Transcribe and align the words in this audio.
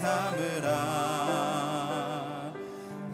삼으라 0.00 0.70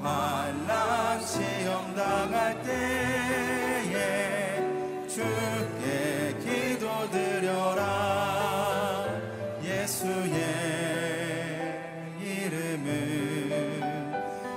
환란 0.01 1.21
시험 1.27 1.95
당할 1.97 2.63
때에 2.63 3.97
주께 5.09 6.37
기도드려라. 6.45 7.83
예수의 9.65 10.39
이름은 12.21 12.93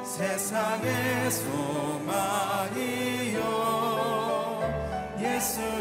세상의 0.06 1.32
소망이요. 1.32 2.70
예수 5.20 5.79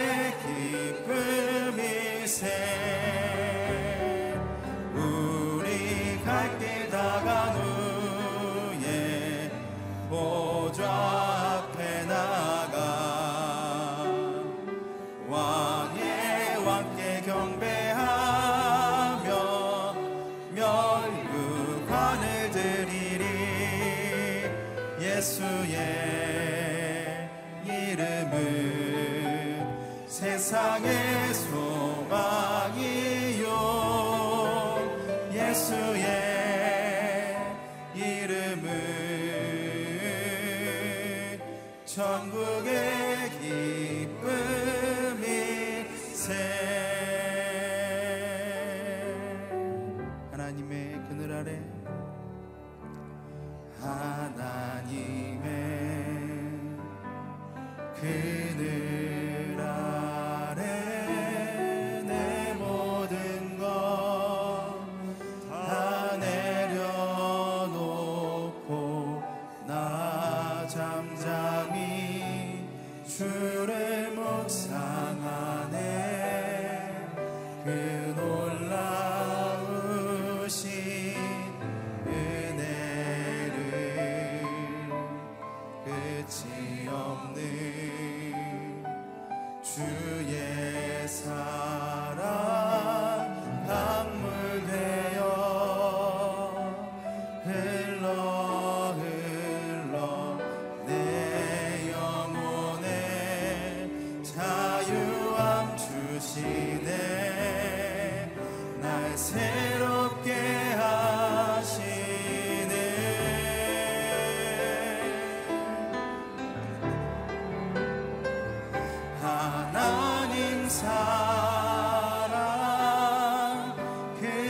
그늘 58.01 58.88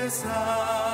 desire. 0.09 0.88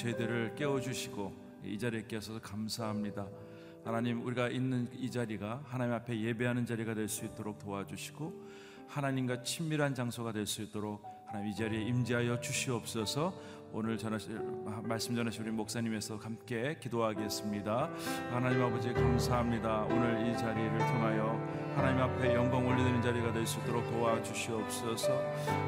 저희들을 0.00 0.54
깨워주시고 0.54 1.32
이 1.64 1.78
자리에 1.78 2.04
깨워서 2.08 2.40
감사합니다. 2.40 3.26
하나님 3.84 4.24
우리가 4.24 4.48
있는 4.48 4.88
이 4.94 5.10
자리가 5.10 5.62
하나님 5.66 5.92
앞에 5.94 6.18
예배하는 6.18 6.64
자리가 6.64 6.94
될 6.94 7.06
수 7.08 7.24
있도록 7.26 7.58
도와주시고 7.58 8.32
하나님과 8.88 9.42
친밀한 9.42 9.94
장소가 9.94 10.32
될 10.32 10.46
수 10.46 10.62
있도록 10.62 11.02
하나님 11.26 11.50
이 11.50 11.54
자리에 11.54 11.82
임재하여 11.82 12.40
주시옵소서. 12.40 13.32
오늘 13.72 13.96
전하실 13.98 14.40
말씀 14.82 15.14
전하신 15.14 15.42
우리 15.44 15.50
목사님에서 15.52 16.16
함께 16.16 16.76
기도하겠습니다. 16.80 17.90
하나님 18.32 18.62
아버지 18.62 18.92
감사합니다. 18.92 19.82
오늘 19.84 20.26
이 20.28 20.36
자리를 20.36 20.76
통하여 20.78 21.38
하나님 21.76 22.02
앞에 22.02 22.34
영광 22.34 22.66
올리는 22.66 23.00
자리가 23.00 23.32
될 23.32 23.46
수 23.46 23.60
있도록 23.60 23.88
도와주시옵소서. 23.92 25.12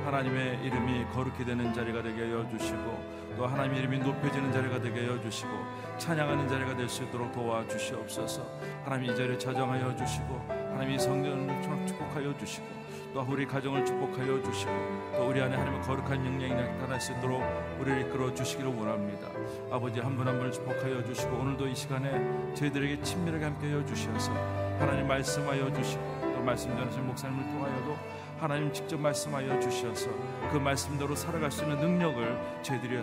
하나님의 0.05 0.65
이름이 0.67 1.05
거룩히 1.13 1.45
되는 1.45 1.73
자리가 1.73 2.03
되게 2.03 2.23
하여 2.23 2.49
주시고 2.49 3.22
또 3.37 3.47
하나님의 3.47 3.81
이름이 3.81 3.99
높여지는 3.99 4.53
자리가 4.53 4.81
되게 4.81 5.07
하여 5.07 5.21
주시고 5.21 5.51
찬양하는 5.99 6.49
자리가 6.49 6.77
될 6.77 6.89
수 6.89 7.03
있도록 7.05 7.33
도와주시옵소서. 7.33 8.45
하나님 8.85 9.11
이 9.13 9.17
자리에 9.17 9.39
자정하여 9.39 9.95
주시고 9.97 10.47
하나님 10.49 10.93
이 10.95 10.99
성전을 10.99 11.63
축복하여 11.87 12.37
주시고 12.39 12.67
또 13.15 13.27
우리 13.29 13.47
가정을 13.47 13.85
축복하여 13.85 14.43
주시고 14.43 14.73
또 15.17 15.29
우리 15.29 15.41
안에 15.41 15.55
하나님의 15.57 15.83
거룩한 15.83 16.25
영향이 16.25 16.55
나타날 16.55 17.01
수 17.01 17.13
있도록 17.13 17.43
우리를 17.81 18.01
이끌어 18.03 18.33
주시기를 18.35 18.75
원합니다. 18.75 19.29
아버지 19.71 20.01
한 20.01 20.17
분 20.17 20.27
한 20.27 20.39
분을 20.39 20.51
축복하여 20.53 21.05
주시고 21.05 21.37
오늘도 21.37 21.69
이 21.69 21.75
시간에 21.75 22.55
저희들에게 22.55 23.03
친밀하게 23.03 23.45
함께하여 23.45 23.85
주셔서 23.87 24.33
하나님 24.79 25.07
말씀하여 25.07 25.73
주시고 25.73 26.21
또 26.35 26.43
말씀 26.43 26.75
전하신 26.77 27.07
목사님을 27.07 27.45
통하여도 27.53 27.97
하나님 28.43 28.73
직접 28.73 28.99
말씀하여 28.99 29.61
주셔서 29.61 30.11
그 30.51 30.57
말씀대로 30.57 31.15
살아갈 31.15 31.53
수 31.53 31.63
있는 31.63 31.79
능력을 31.79 32.63
저희들이 32.65 32.97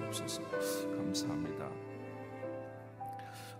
도와주옵소서 0.00 0.42
감사합니다. 0.96 1.70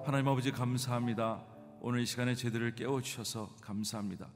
하나님 0.05 0.27
아버지 0.27 0.51
감사합니다. 0.51 1.45
오늘 1.81 2.01
이 2.01 2.07
시간에 2.07 2.35
저희들을 2.35 2.75
깨워 2.75 3.01
주셔서 3.01 3.55
감사합니다. 3.61 4.27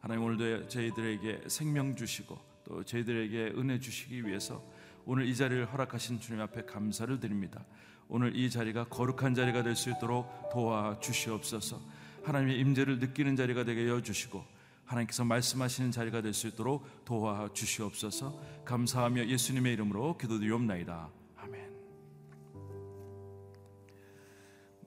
하나님 0.00 0.24
오늘도 0.24 0.66
저희들에게 0.66 1.42
생명 1.46 1.94
주시고 1.94 2.36
또 2.64 2.82
저희들에게 2.82 3.52
은혜 3.56 3.78
주시기 3.78 4.26
위해서 4.26 4.60
오늘 5.06 5.24
이 5.24 5.36
자리를 5.36 5.72
허락하신 5.72 6.18
주님 6.18 6.40
앞에 6.40 6.64
감사를 6.64 7.20
드립니다. 7.20 7.64
오늘 8.08 8.34
이 8.34 8.50
자리가 8.50 8.86
거룩한 8.88 9.36
자리가 9.36 9.62
될 9.62 9.76
수 9.76 9.88
있도록 9.90 10.50
도와 10.52 10.98
주시옵소서. 10.98 11.80
하나님의 12.24 12.58
임재를 12.58 12.98
느끼는 12.98 13.36
자리가 13.36 13.62
되게 13.62 13.86
여 13.86 14.02
주시고 14.02 14.57
하나님께서 14.88 15.24
말씀하시는 15.24 15.90
자리가 15.90 16.22
될 16.22 16.32
수 16.32 16.48
있도록 16.48 17.04
도와 17.04 17.52
주시옵소서. 17.52 18.40
감사하며 18.64 19.26
예수님의 19.26 19.74
이름으로 19.74 20.16
기도드리옵나이다. 20.16 21.10
아멘. 21.36 21.76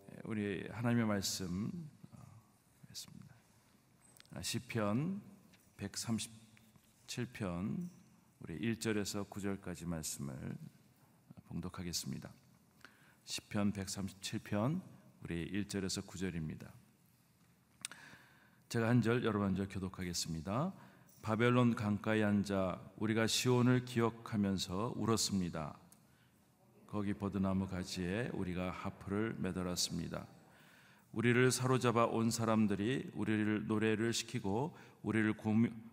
네, 0.08 0.18
우리 0.24 0.68
하나님의 0.70 1.06
말씀 1.06 1.90
시편 4.42 5.22
137편 5.78 7.90
우리 8.40 8.60
1절에서 8.60 9.30
9절까지 9.30 9.86
말씀을 9.86 10.58
봉독하겠습니다. 11.46 12.34
시편 13.26 13.74
137편 13.74 14.82
우리 15.24 15.52
1절에서 15.52 16.04
9절입니다. 16.08 16.81
제가 18.72 18.88
한 18.88 19.02
절 19.02 19.26
여러분 19.26 19.48
한 19.50 19.56
절 19.58 19.68
교독하겠습니다. 19.68 20.72
바벨론 21.22 21.76
강가에 21.76 22.24
앉아 22.24 22.80
우리가 22.96 23.28
시온을 23.28 23.84
기억하면서 23.84 24.94
울었습니다. 24.96 25.78
거기 26.88 27.14
버드나무 27.14 27.68
가지에 27.68 28.30
우리가 28.32 28.72
하프를 28.72 29.36
매달았습니다. 29.40 30.26
우리를 31.12 31.52
사로잡아 31.52 32.06
온 32.06 32.32
사람들이 32.32 33.12
우리를 33.14 33.68
노래를 33.68 34.14
시키고 34.14 34.78
우리를 35.04 35.34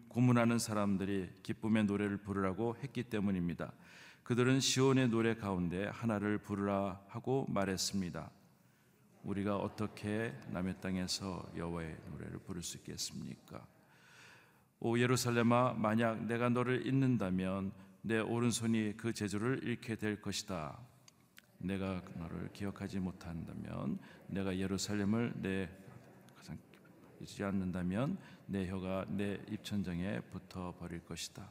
고문하는 0.06 0.60
사람들이 0.60 1.30
기쁨의 1.42 1.86
노래를 1.86 2.18
부르라고 2.18 2.76
했기 2.84 3.02
때문입니다. 3.02 3.72
그들은 4.22 4.60
시온의 4.60 5.08
노래 5.08 5.34
가운데 5.34 5.88
하나를 5.88 6.38
부르라 6.38 7.00
하고 7.08 7.44
말했습니다. 7.48 8.30
우리가 9.28 9.58
어떻게 9.58 10.32
남의 10.48 10.80
땅에서 10.80 11.46
여호와의 11.54 11.98
노래를 12.10 12.38
부를 12.38 12.62
수 12.62 12.78
있겠습니까? 12.78 13.66
오 14.80 14.98
예루살렘아 14.98 15.74
만약 15.74 16.24
내가 16.24 16.48
너를 16.48 16.86
잊는다면 16.86 17.72
내 18.00 18.20
오른손이 18.20 18.94
그 18.96 19.12
제주를 19.12 19.60
잃게 19.64 19.96
될 19.96 20.22
것이다. 20.22 20.78
내가 21.58 22.00
너를 22.14 22.48
기억하지 22.54 23.00
못한다면 23.00 23.98
내가 24.28 24.56
예루살렘을 24.56 25.34
내 25.36 25.68
잊지 27.20 27.44
않는다면 27.44 28.16
내 28.46 28.66
혀가 28.68 29.06
내 29.08 29.38
입천장에 29.50 30.20
붙어 30.30 30.74
버릴 30.78 31.04
것이다. 31.04 31.50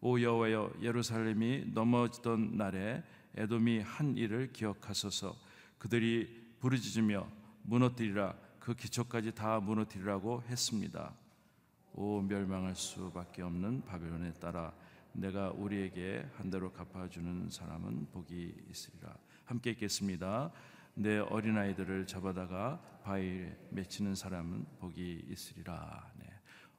오 0.00 0.18
여호와여 0.18 0.76
예루살렘이 0.80 1.66
넘어지던 1.74 2.56
날에 2.56 3.02
에돔이 3.34 3.80
한 3.80 4.16
일을 4.16 4.52
기억하소서 4.52 5.36
그들이 5.78 6.45
부르짖으며 6.66 7.28
무너뜨리라 7.62 8.34
그 8.58 8.74
기초까지 8.74 9.32
다 9.36 9.60
무너뜨리라고 9.60 10.42
했습니다. 10.48 11.14
오 11.92 12.20
멸망할 12.20 12.74
수밖에 12.74 13.42
없는 13.42 13.84
바벨론에 13.84 14.32
따라 14.34 14.74
내가 15.12 15.50
우리에게 15.50 16.28
한 16.36 16.50
대로 16.50 16.72
갚아주는 16.72 17.50
사람은 17.50 18.08
복이 18.10 18.64
있으리라. 18.68 19.16
함께 19.44 19.70
읽겠습니다. 19.70 20.50
내 20.94 21.18
어린 21.18 21.56
아이들을 21.56 22.08
잡아다가 22.08 22.80
바위에 23.04 23.56
맺히는 23.70 24.16
사람은 24.16 24.66
복이 24.80 25.26
있으리라. 25.30 26.10
네. 26.18 26.26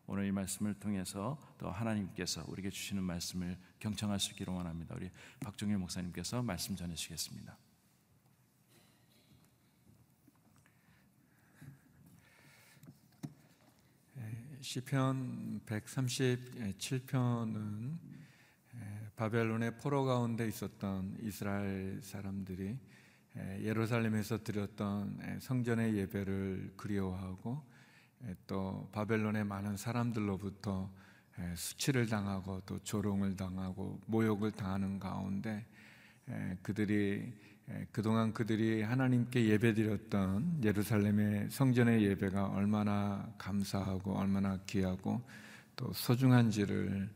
오늘 0.06 0.26
이 0.26 0.32
말씀을 0.34 0.74
통해서 0.74 1.40
또 1.58 1.72
하나님께서 1.72 2.44
우리에게 2.50 2.72
주시는 2.72 3.02
말씀을 3.04 3.58
경청할 3.80 4.20
수 4.20 4.32
있기를 4.32 4.54
원합니다. 4.54 4.96
우리 4.96 5.10
박종일 5.40 5.78
목사님께서 5.78 6.44
말씀 6.44 6.76
전해 6.76 6.94
주시겠습니다. 6.94 7.58
시편 14.70 15.62
137편은 15.66 17.98
바벨론의 19.16 19.78
포로 19.78 20.04
가운데 20.04 20.46
있었던 20.46 21.20
이스라엘 21.22 22.02
사람들이 22.04 22.78
예루살렘에서 23.62 24.44
드렸던 24.44 25.40
성전의 25.40 25.96
예배를 25.96 26.74
그리워하고 26.76 27.64
또 28.46 28.90
바벨론의 28.92 29.46
많은 29.46 29.78
사람들로부터 29.78 30.92
수치를 31.56 32.08
당하고 32.08 32.60
또 32.66 32.78
조롱을 32.80 33.38
당하고 33.38 34.02
모욕을 34.06 34.52
당하는 34.52 35.00
가운데 35.00 35.66
그들이 36.62 37.32
그동안 37.92 38.34
그들이 38.34 38.82
하나님께 38.82 39.46
예배드렸던 39.46 40.62
예루살렘의 40.64 41.50
성전의 41.50 42.02
예배가 42.02 42.48
얼마나 42.48 43.30
감사하고 43.38 44.18
얼마나 44.18 44.58
귀하고 44.66 45.22
또 45.76 45.92
소중한지를 45.92 47.10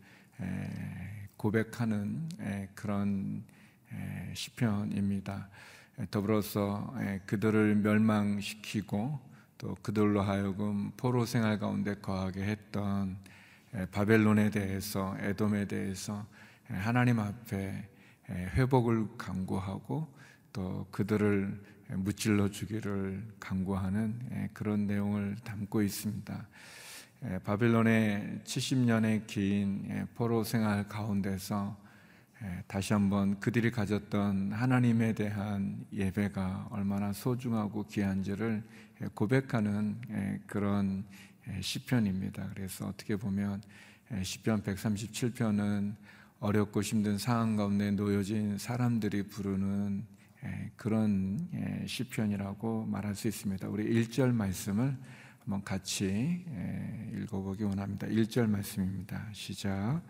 고백하는 1.38 2.28
그런 2.76 3.46
시편입니다. 4.34 5.50
더불어서 6.10 6.94
그들을 7.26 7.76
멸망시키고 7.76 9.20
또 9.58 9.76
그들로 9.82 10.22
하여금 10.22 10.92
포로 10.98 11.26
생활 11.26 11.60
가운데 11.60 11.96
거하게 11.96 12.44
했던 12.44 13.18
바벨론에 13.94 14.50
대해서 14.50 15.16
에돔에 15.20 15.68
대해서 15.68 16.26
하나님 16.68 17.20
앞에 17.20 17.88
회복을 18.30 19.18
강구하고 19.18 20.20
또 20.54 20.88
그들을 20.92 21.60
무찔러 21.90 22.50
주기를 22.50 23.24
강구하는 23.40 24.50
그런 24.54 24.88
내용을 24.88 25.36
담고 25.44 25.82
있습니다. 25.82 26.48
예, 27.24 27.38
바빌론의 27.38 28.42
70년의 28.46 29.28
긴 29.28 29.86
예, 29.90 30.06
포로 30.16 30.44
생활 30.44 30.88
가운데서 30.88 31.78
예, 32.42 32.64
다시 32.66 32.94
한번 32.94 33.40
그들이 33.40 33.70
가졌던 33.70 34.54
하나님에 34.54 35.14
대한 35.14 35.86
예배가 35.94 36.70
얼마나 36.72 37.14
소중하고 37.14 37.86
귀한지를 37.86 38.64
고백하는 39.14 40.00
그런 40.48 41.06
시편입니다. 41.62 42.50
그래서 42.56 42.88
어떻게 42.88 43.16
보면 43.16 43.62
시편 44.24 44.64
137편은 44.64 45.96
어렵고 46.40 46.82
힘든 46.82 47.18
상황 47.20 47.56
가운데 47.56 47.92
놓여진 47.92 48.58
사람들이 48.58 49.24
부르는 49.24 50.06
그런 50.76 51.48
시편이라고 51.86 52.86
말할 52.86 53.16
수 53.16 53.28
있습니다. 53.28 53.68
우리 53.70 53.86
1절 53.86 54.34
말씀을 54.34 54.98
한번 55.40 55.64
같이 55.64 56.46
읽어보기 57.14 57.64
원합니다. 57.64 58.08
1절 58.08 58.48
말씀입니다. 58.48 59.28
시작. 59.34 60.02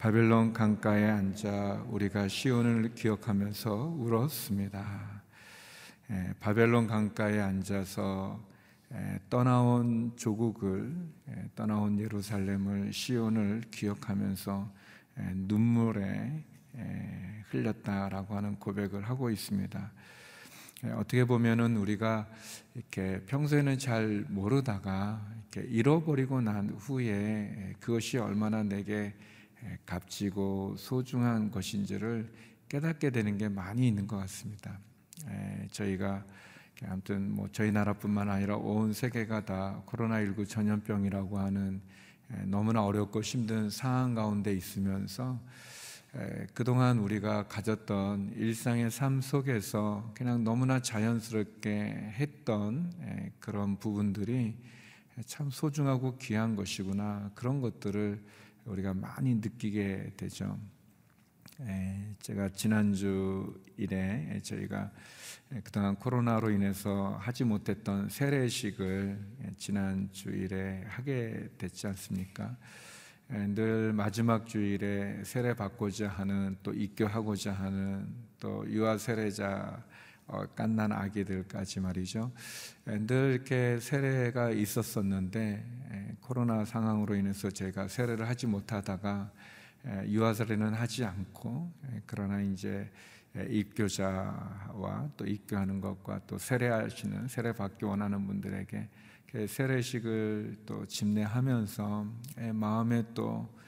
바벨론 0.00 0.54
강가에 0.54 1.04
앉아 1.10 1.84
우리가 1.88 2.26
시온을 2.26 2.94
기억하면서 2.94 3.96
울었습니다. 3.98 5.22
에, 6.10 6.32
바벨론 6.40 6.86
강가에 6.86 7.38
앉아서 7.38 8.42
에, 8.92 9.18
떠나온 9.28 10.16
조국을 10.16 10.96
에, 11.28 11.50
떠나온 11.54 12.00
예루살렘을 12.00 12.94
시온을 12.94 13.60
기억하면서 13.70 14.72
에, 15.18 15.22
눈물에 15.34 16.02
에, 16.02 16.44
흘렸다라고 17.50 18.36
하는 18.36 18.56
고백을 18.56 19.08
하고 19.08 19.30
있습니다. 19.30 19.92
에, 20.84 20.90
어떻게 20.92 21.24
보면은 21.24 21.76
우리가 21.76 22.28
이렇게 22.74 23.20
평소에는 23.26 23.78
잘 23.78 24.24
모르다가 24.28 25.20
이렇게 25.52 25.68
잃어버리고 25.68 26.40
난 26.40 26.70
후에 26.70 27.12
에, 27.12 27.74
그것이 27.80 28.18
얼마나 28.18 28.62
내게 28.62 29.14
에, 29.62 29.78
값지고 29.84 30.76
소중한 30.78 31.50
것인지를 31.50 32.32
깨닫게 32.68 33.10
되는 33.10 33.36
게 33.36 33.48
많이 33.48 33.88
있는 33.88 34.06
것 34.06 34.16
같습니다. 34.18 34.78
에, 35.28 35.66
저희가 35.70 36.24
아무튼 36.86 37.34
뭐 37.34 37.48
저희 37.52 37.70
나라뿐만 37.70 38.30
아니라 38.30 38.56
온 38.56 38.94
세계가 38.94 39.44
다 39.44 39.82
코로나19 39.86 40.48
전염병이라고 40.48 41.38
하는 41.38 41.82
에, 42.32 42.44
너무나 42.46 42.84
어렵고 42.84 43.20
힘든 43.20 43.68
상황 43.68 44.14
가운데 44.14 44.54
있으면서 44.54 45.34
에, 45.34 45.79
그동안 46.54 46.98
우리가 46.98 47.46
가졌던 47.46 48.32
일상의 48.34 48.90
삶 48.90 49.20
속에서 49.20 50.10
그냥 50.12 50.42
너무나 50.42 50.82
자연스럽게 50.82 51.70
했던 51.70 52.92
에, 53.00 53.30
그런 53.38 53.78
부분들이 53.78 54.56
참 55.26 55.50
소중하고 55.50 56.18
귀한 56.18 56.56
것이구나 56.56 57.30
그런 57.36 57.60
것들을 57.60 58.24
우리가 58.64 58.92
많이 58.92 59.36
느끼게 59.36 60.14
되죠. 60.16 60.58
에, 61.60 62.12
제가 62.20 62.48
지난주 62.48 63.62
일에 63.76 64.40
저희가 64.42 64.90
그동안 65.62 65.94
코로나로 65.94 66.50
인해서 66.50 67.16
하지 67.20 67.44
못했던 67.44 68.08
세례식을 68.08 69.54
지난 69.58 70.08
주일에 70.10 70.82
하게 70.88 71.50
됐지 71.56 71.86
않습니까? 71.86 72.56
늘 73.32 73.92
마지막 73.92 74.44
주일에 74.44 75.22
세례 75.22 75.54
받고자 75.54 76.08
하는 76.08 76.56
또 76.64 76.72
입교하고자 76.72 77.52
하는 77.52 78.12
또 78.40 78.68
유아 78.68 78.98
세례자 78.98 79.84
어, 80.26 80.42
깐난 80.56 80.90
아기들까지 80.90 81.78
말이죠. 81.78 82.32
늘 82.84 83.34
이렇게 83.34 83.78
세례가 83.78 84.50
있었었는데 84.50 86.18
코로나 86.20 86.64
상황으로 86.64 87.14
인해서 87.14 87.48
제가 87.48 87.86
세례를 87.86 88.28
하지 88.28 88.48
못하다가 88.48 89.30
유아 90.06 90.34
세례는 90.34 90.74
하지 90.74 91.04
않고 91.04 91.72
그러나 92.06 92.40
이제 92.40 92.90
입교자와 93.48 95.08
또 95.16 95.24
입교하는 95.24 95.80
것과 95.80 96.20
또 96.26 96.36
세례하시는 96.36 97.28
세례 97.28 97.52
받기 97.52 97.84
원하는 97.84 98.26
분들에게 98.26 98.88
세례식을 99.46 100.58
또 100.66 100.86
집례하면서 100.86 102.06
마음에 102.52 103.04
또 103.14 103.60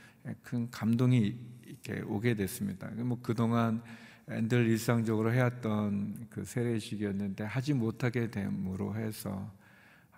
큰 0.42 0.71
감동이 0.71 1.37
이렇게 1.66 2.00
오게 2.02 2.35
됐습니다. 2.35 2.88
뭐 2.97 3.19
그동안 3.23 3.83
늘 4.26 4.69
일상적으로 4.69 5.33
해왔던 5.33 6.28
그 6.31 6.45
세례식이었는데 6.45 7.45
하지 7.45 7.75
못하게 7.75 8.31
됨으로 8.31 8.95
해서 8.95 9.50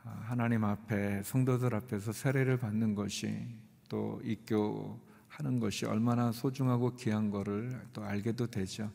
하나님 0.02 0.64
앞에 0.64 1.22
성도들 1.22 1.74
앞에서 1.74 2.12
세례를 2.12 2.58
받는 2.58 2.94
것이 2.94 3.46
또 3.88 4.20
입교하는 4.22 5.58
것이 5.58 5.86
얼마나 5.86 6.30
소중하고 6.32 6.96
귀한 6.96 7.30
거를 7.30 7.80
또 7.94 8.04
알게도 8.04 8.48
되죠. 8.48 8.90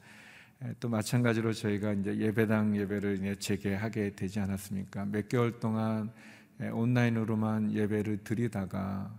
또 0.79 0.89
마찬가지로 0.89 1.53
저희가 1.53 1.93
이제 1.93 2.17
예배당 2.17 2.77
예배를 2.77 3.17
이제 3.17 3.35
재개하게 3.35 4.15
되지 4.15 4.39
않았습니까? 4.41 5.05
몇 5.05 5.27
개월 5.27 5.59
동안 5.59 6.11
온라인으로만 6.59 7.73
예배를 7.73 8.23
드리다가 8.23 9.13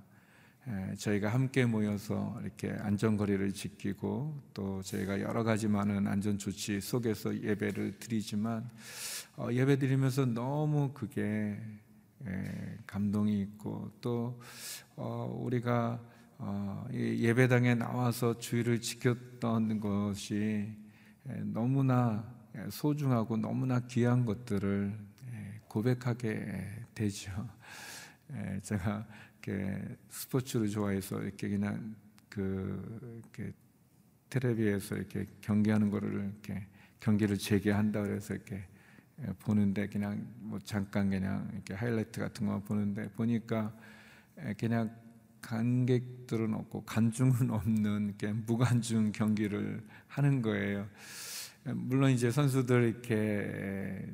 저희가 0.99 1.31
함께 1.31 1.65
모여서 1.65 2.39
이렇게 2.43 2.71
안전거리를 2.71 3.53
지키고 3.53 4.41
또 4.53 4.83
저희가 4.83 5.21
여러 5.21 5.43
가지 5.43 5.69
많은 5.69 6.07
안전 6.07 6.39
조치 6.39 6.81
속에서 6.81 7.35
예배를 7.43 7.99
드리지만 7.99 8.69
어, 9.37 9.49
예배 9.51 9.79
드리면서 9.79 10.27
너무 10.27 10.93
그게 10.93 11.59
감동이 12.87 13.41
있고 13.41 13.91
또 14.01 14.41
어, 14.97 15.35
우리가 15.43 15.99
어, 16.39 16.87
예배당에 16.93 17.75
나와서 17.75 18.39
주의를 18.39 18.81
지켰던 18.81 19.81
것이 19.81 20.75
너무나 21.45 22.25
소중하고 22.69 23.37
너무나 23.37 23.81
귀한 23.81 24.25
것들을 24.25 24.99
고백하게 25.69 26.80
되죠. 27.01 27.49
제가 28.63 29.07
이렇게 29.43 29.97
스포츠를 30.11 30.69
좋아해서 30.69 31.23
이렇게 31.23 31.49
그냥 31.49 31.97
그 32.29 33.23
이렇게 33.23 33.53
텔레비에서 34.29 34.97
이렇게 34.97 35.27
경기하는 35.41 35.89
거를 35.89 36.13
이렇게 36.13 36.67
경기를 37.01 37.39
재개한다 37.39 38.03
그래서 38.03 38.35
이렇게 38.35 38.65
보는데 39.39 39.87
그냥 39.89 40.27
뭐 40.41 40.59
잠깐 40.59 41.09
그냥 41.09 41.49
이렇게 41.55 41.73
하이라이트 41.73 42.21
같은 42.21 42.47
거 42.47 42.61
보는데 42.61 43.09
보니까 43.13 43.75
그냥 44.59 44.95
관객들은 45.41 46.53
없고 46.53 46.83
관중은 46.85 47.49
없는 47.51 48.15
무관중 48.47 49.13
경기를 49.13 49.83
하는 50.07 50.43
거예요. 50.43 50.87
물론 51.65 52.11
이제 52.11 52.31
선수들 52.31 52.85
이렇게 52.85 54.07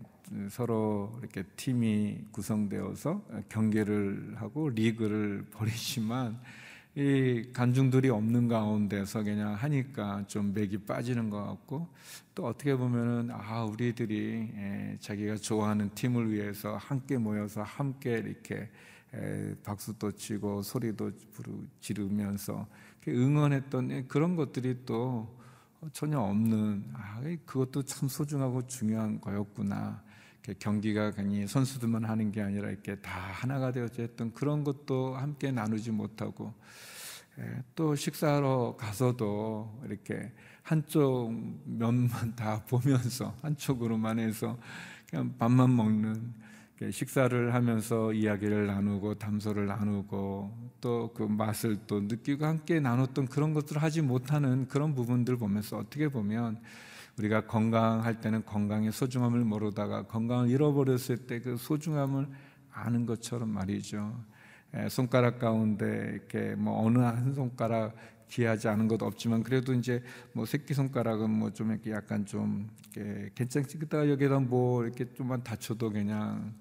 서로 0.50 1.12
이렇게 1.21 1.42
팀이 1.56 2.18
구성되어서 2.33 3.23
경기를 3.49 4.35
하고 4.37 4.68
리그를 4.71 5.47
벌이지만 5.52 6.40
이 6.95 7.50
관중들이 7.52 8.09
없는 8.09 8.49
가운데서 8.49 9.23
그냥 9.23 9.54
하니까 9.54 10.25
좀 10.26 10.54
맥이 10.54 10.78
빠지는 10.78 11.28
것 11.28 11.45
같고 11.45 11.88
또 12.35 12.47
어떻게 12.47 12.75
보면은 12.75 13.30
아 13.30 13.64
우리들이 13.64 14.97
자기가 15.00 15.37
좋아하는 15.37 15.90
팀을 15.95 16.33
위해서 16.33 16.76
함께 16.76 17.18
모여서 17.18 17.62
함께 17.62 18.12
이렇게 18.12 18.71
박수도 19.62 20.12
치고 20.12 20.62
소리도 20.62 21.12
지르면서 21.80 22.66
응원했던 23.06 24.09
그런 24.09 24.35
것들이 24.35 24.78
또 24.87 25.37
전혀 25.92 26.18
없는 26.18 26.85
아 26.95 27.21
그것도 27.45 27.83
참 27.83 28.09
소중하고 28.09 28.66
중요한 28.66 29.21
거였구나. 29.21 30.05
경기가 30.59 31.11
괜히 31.12 31.47
선수들만 31.47 32.05
하는 32.05 32.33
게 32.33 32.43
아니라 32.43 32.71
이렇게 32.71 32.97
다 32.97 33.11
하나가 33.11 33.73
되어져 33.73 34.03
했던 34.03 34.33
그런 34.33 34.65
것도 34.65 35.17
함께 35.17 35.50
나누지 35.50 35.91
못하고 35.91 36.53
또 37.75 37.95
식사하러 37.95 38.76
가서도 38.79 39.83
이렇게 39.87 40.33
한쪽 40.62 41.33
면만 41.65 42.35
다 42.35 42.65
보면서 42.69 43.35
한쪽으로만 43.43 44.19
해서 44.19 44.59
그냥 45.09 45.35
밥만 45.38 45.75
먹는 45.75 46.35
식사를 46.91 47.55
하면서 47.55 48.12
이야기를 48.12 48.67
나누고 48.67 49.15
담소를 49.15 49.67
나누고 49.67 50.67
또 50.81 51.11
그 51.15 51.23
맛을 51.23 51.79
또 51.87 52.00
느끼고 52.00 52.45
함께 52.45 52.81
나눴던 52.81 53.26
그런 53.26 53.55
것들을 53.55 53.83
하지 53.83 54.03
못하는 54.03 54.69
그런 54.69 54.95
부분들 54.95 55.37
보면서 55.37 55.79
어떻게 55.79 56.09
보면 56.09 56.61
우리가 57.18 57.46
건강할 57.46 58.20
때는 58.20 58.44
건강의 58.44 58.92
소중함을 58.92 59.44
모르다가 59.44 60.02
건강을 60.06 60.50
잃어버렸을 60.50 61.26
때 61.26 61.40
그 61.40 61.56
소중함을 61.56 62.28
아는 62.73 63.06
것처럼 63.06 63.49
말이죠. 63.49 64.23
손가락 64.90 65.38
가운데 65.38 66.11
이렇게 66.12 66.54
뭐 66.54 66.85
어느 66.85 66.99
한 66.99 67.32
손가락 67.35 67.94
귀하지 68.28 68.68
않은 68.68 68.88
것도 68.88 69.06
없지만 69.06 69.42
그래도 69.42 69.73
이제 69.73 70.02
뭐 70.32 70.44
새끼 70.44 70.75
손가락은 70.75 71.30
뭐 71.30 71.50
좀 71.50 71.70
이렇게 71.70 71.92
약간 71.92 72.26
좀 72.26 72.68
괜찮지 73.35 73.78
그다가 73.78 74.11
여기다 74.11 74.40
뭐 74.40 74.85
이렇게 74.85 75.11
좀만 75.14 75.42
다쳐도 75.42 75.90
그냥 75.90 76.54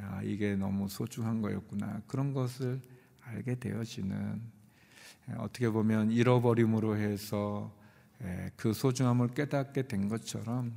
야, 0.00 0.20
이게 0.24 0.56
너무 0.56 0.88
소중한 0.88 1.40
거였구나. 1.40 2.02
그런 2.08 2.34
것을 2.34 2.80
알게 3.22 3.54
되어지는 3.54 4.42
어떻게 5.38 5.70
보면 5.70 6.10
잃어버림으로 6.10 6.96
해서 6.96 7.72
그 8.56 8.72
소중함을 8.72 9.28
깨닫게 9.28 9.86
된 9.86 10.08
것처럼 10.08 10.72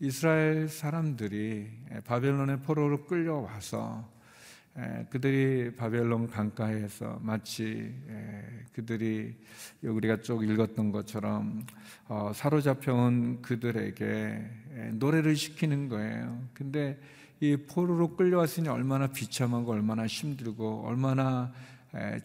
이스라엘 0.00 0.68
사람들이 0.68 1.68
바벨론의 2.04 2.62
포로로 2.62 3.04
끌려와서 3.04 4.08
그들이 5.10 5.74
바벨론 5.74 6.28
강가에서 6.28 7.18
마치 7.22 7.94
그들이 8.72 9.34
우리가 9.82 10.20
쭉 10.20 10.44
읽었던 10.44 10.92
것처럼 10.92 11.64
어, 12.08 12.30
사로잡혀온 12.34 13.40
그들에게 13.40 14.50
노래를 14.92 15.34
시키는 15.34 15.88
거예요. 15.88 16.46
근데 16.52 17.00
이 17.40 17.56
포로로 17.56 18.16
끌려왔으니 18.16 18.68
얼마나 18.68 19.06
비참하고 19.06 19.72
얼마나 19.72 20.06
힘들고 20.06 20.84
얼마나 20.86 21.52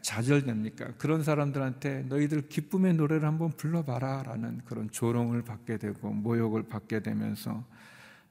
좌절됩니까? 0.02 0.94
그런 0.98 1.24
사람들한테 1.24 2.04
너희들 2.04 2.50
기쁨의 2.50 2.96
노래를 2.96 3.28
한번 3.28 3.52
불러봐라 3.52 4.24
라는 4.24 4.62
그런 4.66 4.90
조롱을 4.90 5.44
받게 5.44 5.78
되고 5.78 6.12
모욕을 6.12 6.64
받게 6.64 7.02
되면서 7.02 7.64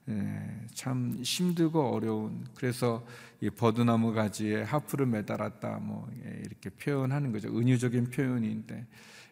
예, 0.09 0.67
참 0.73 1.19
힘들고 1.21 1.93
어려운 1.93 2.45
그래서 2.55 3.05
이 3.39 3.49
버드나무 3.49 4.13
가지에 4.13 4.63
하프를 4.63 5.05
매달았다 5.05 5.79
뭐 5.79 6.09
예, 6.25 6.41
이렇게 6.45 6.69
표현하는 6.71 7.31
거죠 7.31 7.49
은유적인 7.49 8.09
표현인데 8.09 8.87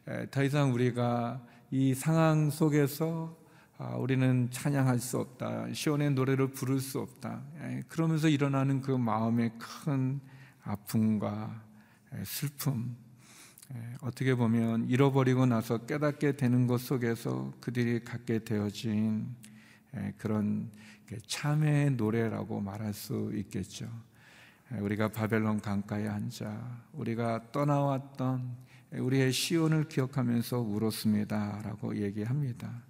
예, 0.09 0.27
더 0.29 0.43
이상 0.43 0.73
우리가 0.73 1.41
이 1.71 1.93
상황 1.95 2.49
속에서 2.49 3.35
아, 3.77 3.95
우리는 3.95 4.49
찬양할 4.51 4.99
수 4.99 5.17
없다 5.19 5.73
시온의 5.73 6.11
노래를 6.11 6.47
부를 6.51 6.79
수 6.79 6.99
없다 6.99 7.41
예, 7.63 7.83
그러면서 7.87 8.27
일어나는 8.29 8.81
그 8.81 8.91
마음의 8.91 9.53
큰 9.57 10.19
아픔과 10.63 11.61
예, 11.65 11.68
슬픔 12.23 12.95
예, 13.73 13.95
어떻게 14.01 14.33
보면 14.33 14.89
잃어버리고 14.89 15.45
나서 15.45 15.85
깨닫게 15.85 16.37
되는 16.37 16.65
것 16.65 16.81
속에서 16.81 17.53
그들이 17.61 18.03
갖게 18.03 18.43
되어진 18.43 19.35
예, 19.95 20.13
그런 20.17 20.71
참회의 21.27 21.91
노래라고 21.91 22.61
말할 22.61 22.93
수 22.93 23.31
있겠죠. 23.35 23.87
예, 24.73 24.79
우리가 24.79 25.09
바벨론 25.09 25.61
강가에 25.61 26.07
앉아 26.07 26.85
우리가 26.93 27.51
떠나왔던 27.51 28.69
우리의 28.91 29.31
시온을 29.31 29.87
기억하면서 29.87 30.61
울었습니다라고 30.61 31.97
얘기합니다. 31.97 32.81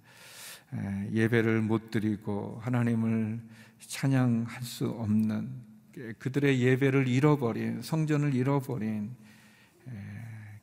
예배를 1.12 1.60
못 1.60 1.90
드리고 1.90 2.58
하나님을 2.62 3.42
찬양할 3.80 4.62
수 4.62 4.88
없는 4.88 5.69
그들의 6.18 6.60
예배를 6.60 7.08
잃어버린 7.08 7.82
성전을 7.82 8.34
잃어버린 8.34 9.14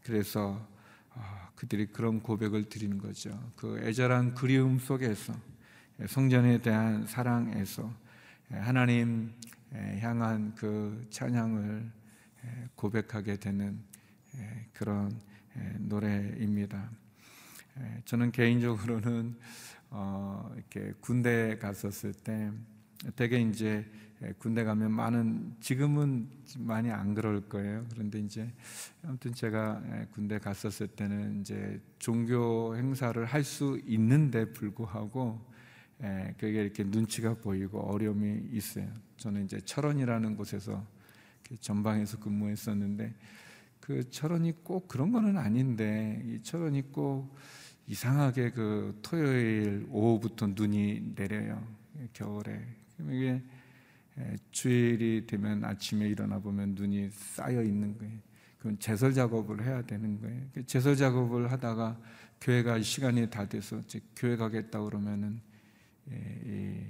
그래서 0.04 0.66
아, 1.14 1.50
그들이 1.56 1.88
그런 1.88 2.22
고백을 2.22 2.70
드리는 2.70 2.98
거죠. 2.98 3.38
그 3.56 3.80
애절한 3.80 4.36
그리움 4.36 4.80
속에서 4.80 5.34
성전에 6.08 6.60
대한 6.60 7.06
사랑에서 7.06 7.92
하나님 8.50 9.34
향한 10.00 10.56
그 10.56 11.06
찬양을 11.10 11.92
고백하게 12.76 13.38
되는 13.38 13.80
그런 14.72 15.20
노래입니다. 15.80 16.90
저는 18.06 18.32
개인적으로는 18.32 19.36
어, 19.90 20.52
이렇게 20.56 20.94
군대 21.00 21.58
갔었을 21.58 22.14
때 22.14 22.52
되게 23.16 23.40
이제 23.42 23.86
예, 24.24 24.34
군대 24.40 24.64
가면 24.64 24.92
많은 24.92 25.56
지금은 25.60 26.28
많이 26.58 26.90
안 26.90 27.14
그럴 27.14 27.48
거예요. 27.48 27.86
그런데 27.92 28.20
이제 28.20 28.52
아무튼 29.04 29.32
제가 29.34 29.82
예, 29.86 30.08
군대 30.12 30.40
갔었을 30.40 30.88
때는 30.88 31.42
이제 31.42 31.80
종교 32.00 32.76
행사를 32.76 33.24
할 33.26 33.44
수 33.44 33.80
있는데 33.86 34.52
불구하고 34.54 35.40
예, 36.04 36.34
그게 36.40 36.64
이렇게 36.64 36.84
눈치가 36.84 37.36
보이고 37.36 37.80
어려움이 37.80 38.50
있어요. 38.52 38.88
저는 39.18 39.46
이제 39.46 39.60
철원이라는 39.62 40.36
곳에서 40.36 40.84
전방에서 41.62 42.20
근무했었는데 42.20 43.14
그 43.80 44.10
철원이 44.10 44.64
꼭 44.64 44.88
그런 44.88 45.12
거는 45.12 45.38
아닌데 45.38 46.22
이 46.26 46.42
철원이 46.42 46.92
꼭 46.92 47.36
이상하게 47.88 48.52
그 48.52 49.00
토요일 49.02 49.86
오후부터 49.90 50.48
눈이 50.48 51.14
내려요. 51.16 51.66
겨울에. 52.14 52.87
이게 53.00 53.42
예, 54.20 54.36
주일이 54.52 55.26
되면 55.28 55.64
아침에 55.64 56.08
일어나 56.08 56.40
보면 56.40 56.76
눈이 56.76 57.10
쌓여 57.12 57.62
있는 57.62 57.98
거예요. 57.98 58.18
그럼 58.60 58.78
제설 58.80 59.14
작업을 59.14 59.64
해야 59.64 59.82
되는 59.84 60.20
거예요. 60.20 60.42
그 60.54 60.66
제설 60.66 60.96
작업을 60.96 61.52
하다가 61.52 62.00
교회 62.42 62.64
갈 62.64 62.84
시간이 62.84 63.30
다 63.30 63.48
돼서 63.48 63.82
교회 64.16 64.36
가겠다 64.36 64.82
그러면은 64.82 65.40
예, 66.12 66.88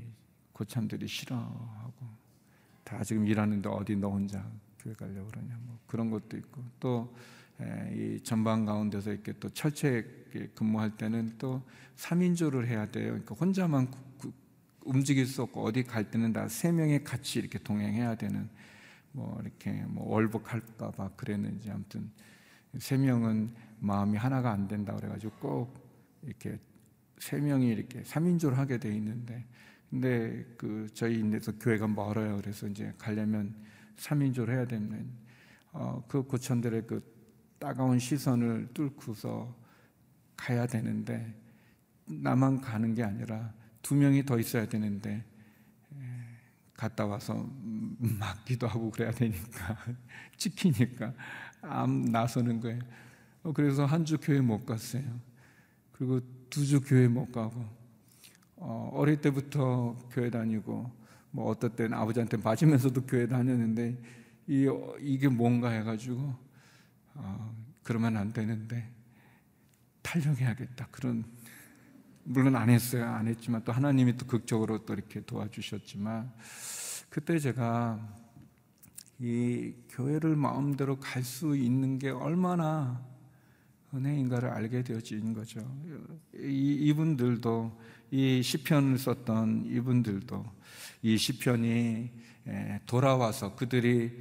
고참들이 0.54 1.08
싫어하고 1.08 2.08
다 2.84 3.04
지금 3.04 3.28
일하는데 3.28 3.67
어디 3.70 3.96
너 3.96 4.10
혼자 4.10 4.50
교회 4.80 4.93
가려고 4.93 5.28
그러냐 5.28 5.58
뭐 5.65 5.80
그런 5.86 6.10
것도 6.10 6.38
있고 6.38 6.63
또이 6.80 7.08
예, 7.62 8.20
전방 8.24 8.65
가운데서 8.65 9.12
이렇게 9.12 9.34
또 9.34 9.50
철책 9.50 10.54
근무할 10.56 10.96
때는 10.96 11.36
또 11.38 11.62
3인조를 11.98 12.65
해야 12.67 12.86
돼요. 12.88 13.08
그러니까 13.08 13.36
혼자만 13.36 13.91
움직일 14.88 15.26
수 15.26 15.41
없고 15.43 15.63
어디 15.63 15.84
갈 15.84 16.10
때는 16.10 16.34
다 16.34 16.47
세 16.47 16.71
명이 16.71 17.04
같이 17.04 17.39
이렇게 17.39 17.60
동행해야 17.60 18.15
되는 18.15 18.50
뭐 19.12 19.39
이렇게 19.41 19.71
뭐 19.88 20.10
월복할까 20.13 20.91
봐 20.91 21.10
그랬는지 21.15 21.69
아무튼 21.71 22.12
세 22.78 22.97
명은 22.97 23.54
마음이 23.80 24.17
하나가 24.17 24.52
안 24.52 24.67
된다 24.67 24.95
그래가지고 24.95 25.34
꼭 25.39 25.73
이렇게 26.23 26.60
세 27.19 27.39
명이 27.39 27.67
이렇게 27.67 28.02
3인조를 28.04 28.54
하게 28.54 28.78
돼 28.80 28.93
있는데 28.95 29.45
근데 29.89 30.45
그 30.58 30.88
저희 30.93 31.19
인데서 31.19 31.52
교회가 31.58 31.88
멀어요. 31.88 32.38
그래서 32.38 32.67
이제 32.67 32.93
가려면 32.97 33.56
3인조를 33.97 34.50
해야 34.50 34.65
되는 34.65 35.10
어, 35.71 36.04
그 36.08 36.23
고천들의 36.23 36.88
그 36.88 37.02
따가운 37.60 37.97
시선을 37.97 38.69
뚫고서 38.73 39.56
가야 40.36 40.67
되는데 40.67 41.34
나만 42.06 42.62
가는 42.62 42.93
게 42.93 43.04
아니라 43.04 43.54
두 43.88 43.95
명이 43.95 44.26
더 44.26 44.38
있어야 44.38 44.67
되는데 44.67 45.23
갔다 46.76 47.06
와서 47.06 47.50
맞기도 47.97 48.67
하고 48.67 48.91
그래야 48.91 49.12
되니까 49.12 49.78
찍히니까 50.38 51.13
암 51.62 52.06
나서는 52.06 52.60
거예요. 52.60 52.80
어, 53.43 53.54
그래서 53.54 53.86
한 53.86 54.04
주 54.06 54.17
교회 54.19 54.41
못 54.41 54.65
갔어요. 54.65 55.04
그리고 55.93 56.19
두 56.50 56.65
주 56.65 56.82
교회 56.82 57.08
못 57.08 57.32
가고 57.32 57.65
어, 58.58 58.89
어릴 58.93 59.21
때부터 59.21 59.95
교회 60.12 60.30
다니고 60.30 60.91
뭐 61.32 61.45
어떨 61.50 61.76
때는 61.76 61.97
아버지한테 61.97 62.38
맞으면서도 62.38 63.06
교회 63.06 63.26
다녔는데 63.28 63.97
이, 64.47 64.69
이게 65.00 65.30
뭔가 65.30 65.69
해가지고 65.69 66.36
어, 67.15 67.56
그러면 67.84 68.17
안 68.17 68.34
되는데 68.34 68.91
탈령해야겠다 70.04 70.88
그런 70.91 71.23
물론 72.30 72.58
안 72.58 72.70
했어요. 72.70 73.06
안 73.06 73.26
했지만 73.26 73.63
또 73.63 73.72
하나님이 73.72 74.18
또 74.18 74.28
극적으로 74.28 74.80
또 74.86 74.94
이렇게 74.94 75.22
도와주셨지만 75.22 76.30
그때 77.10 77.40
제가 77.40 78.06
이 79.20 79.74
교회를 79.90 80.36
마음대로 80.36 81.00
갈 81.00 81.24
수 81.24 81.56
있는 81.56 81.98
게 81.98 82.10
얼마나 82.10 83.02
은혜인가를 83.94 84.50
알게 84.50 84.84
되어진 84.84 85.34
거죠. 85.34 85.62
이, 86.36 86.78
이분들도 86.82 87.80
이 88.12 88.44
시편을 88.44 88.98
썼던 88.98 89.68
이분들도 89.68 90.46
이 91.04 91.18
시편이 91.18 92.12
돌아와서 92.86 93.56
그들이 93.56 94.12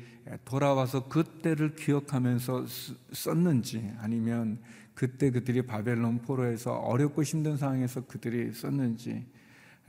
돌아와서 0.44 1.08
그때를 1.08 1.74
기억하면서 1.74 2.66
썼는지 3.12 3.92
아니면 3.98 4.60
그때 4.96 5.30
그들이 5.30 5.60
바벨론 5.60 6.22
포로에서 6.22 6.72
어렵고 6.72 7.22
힘든 7.22 7.58
상황에서 7.58 8.06
그들이 8.06 8.52
썼는지 8.52 9.26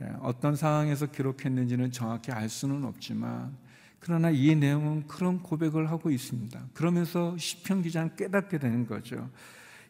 예, 0.02 0.12
어떤 0.20 0.54
상황에서 0.54 1.06
기록했는지는 1.06 1.90
정확히 1.90 2.30
알 2.30 2.48
수는 2.48 2.84
없지만 2.84 3.56
그러나 4.00 4.30
이 4.30 4.54
내용은 4.54 5.06
그런 5.08 5.42
고백을 5.42 5.90
하고 5.90 6.10
있습니다. 6.10 6.60
그러면서 6.74 7.36
시편 7.38 7.82
기자는 7.82 8.16
깨닫게 8.16 8.58
되는 8.58 8.86
거죠. 8.86 9.28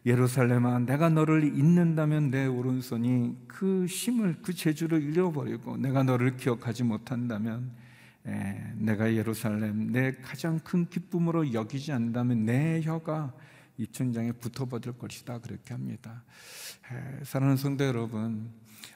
예루살렘아 0.05 0.79
내가 0.79 1.09
너를 1.09 1.43
잊는다면 1.43 2.31
내 2.31 2.45
오른손이 2.45 3.35
그 3.45 3.85
힘을 3.87 4.37
그 4.41 4.53
재주를 4.53 5.03
잃어버리고 5.03 5.75
내가 5.75 6.01
너를 6.01 6.37
기억하지 6.37 6.83
못한다면 6.83 7.71
에, 8.25 8.31
예, 8.31 8.73
내가 8.77 9.13
예루살렘 9.13 9.91
내 9.91 10.13
가장 10.13 10.59
큰 10.59 10.87
기쁨으로 10.87 11.51
여기지 11.51 11.91
않는다면 11.91 12.45
내 12.45 12.81
혀가 12.81 13.33
입천장에 13.79 14.33
붙어버릴 14.33 14.97
것이다 14.97 15.39
그렇게 15.39 15.73
합니다. 15.73 16.23
사랑하는 17.23 17.57
성도 17.57 17.85
여러분, 17.85 18.51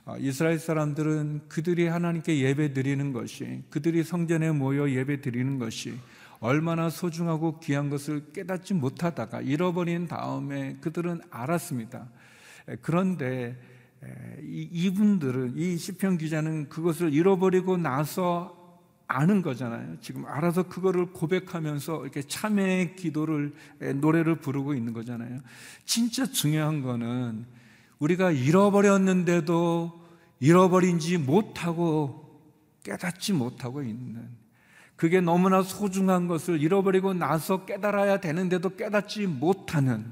어, 0.05 0.17
이스라엘 0.17 0.59
사람들은 0.59 1.47
그들이 1.47 1.87
하나님께 1.87 2.39
예배 2.39 2.73
드리는 2.73 3.13
것이 3.13 3.63
그들이 3.69 4.03
성전에 4.03 4.51
모여 4.51 4.89
예배 4.89 5.21
드리는 5.21 5.57
것이 5.59 5.97
얼마나 6.39 6.89
소중하고 6.89 7.61
귀한 7.61 7.89
것을 7.89 8.33
깨닫지 8.33 8.73
못하다가 8.73 9.41
잃어버린 9.41 10.09
다음에 10.09 10.75
그들은 10.81 11.21
알았습니다. 11.29 12.09
그런데 12.81 13.57
이분들은 14.41 15.53
이 15.55 15.77
시편 15.77 16.17
기자는 16.17 16.67
그것을 16.67 17.13
잃어버리고 17.13 17.77
나서 17.77 18.62
아는 19.07 19.41
거잖아요. 19.41 19.97
지금 20.01 20.25
알아서 20.25 20.63
그거를 20.63 21.07
고백하면서 21.07 22.03
이렇게 22.03 22.21
참회의 22.21 22.95
기도를 22.95 23.53
노래를 23.95 24.35
부르고 24.35 24.73
있는 24.73 24.93
거잖아요. 24.93 25.39
진짜 25.85 26.25
중요한 26.25 26.81
거는 26.81 27.45
우리가 27.99 28.31
잃어버렸는데도 28.31 30.01
잃어버린지 30.39 31.17
못하고 31.17 32.41
깨닫지 32.83 33.33
못하고 33.33 33.81
있는 33.81 34.27
그게 34.95 35.21
너무나 35.21 35.63
소중한 35.63 36.27
것을 36.27 36.61
잃어버리고 36.61 37.13
나서 37.13 37.65
깨달아야 37.65 38.19
되는데도 38.19 38.75
깨닫지 38.75 39.27
못하는 39.27 40.05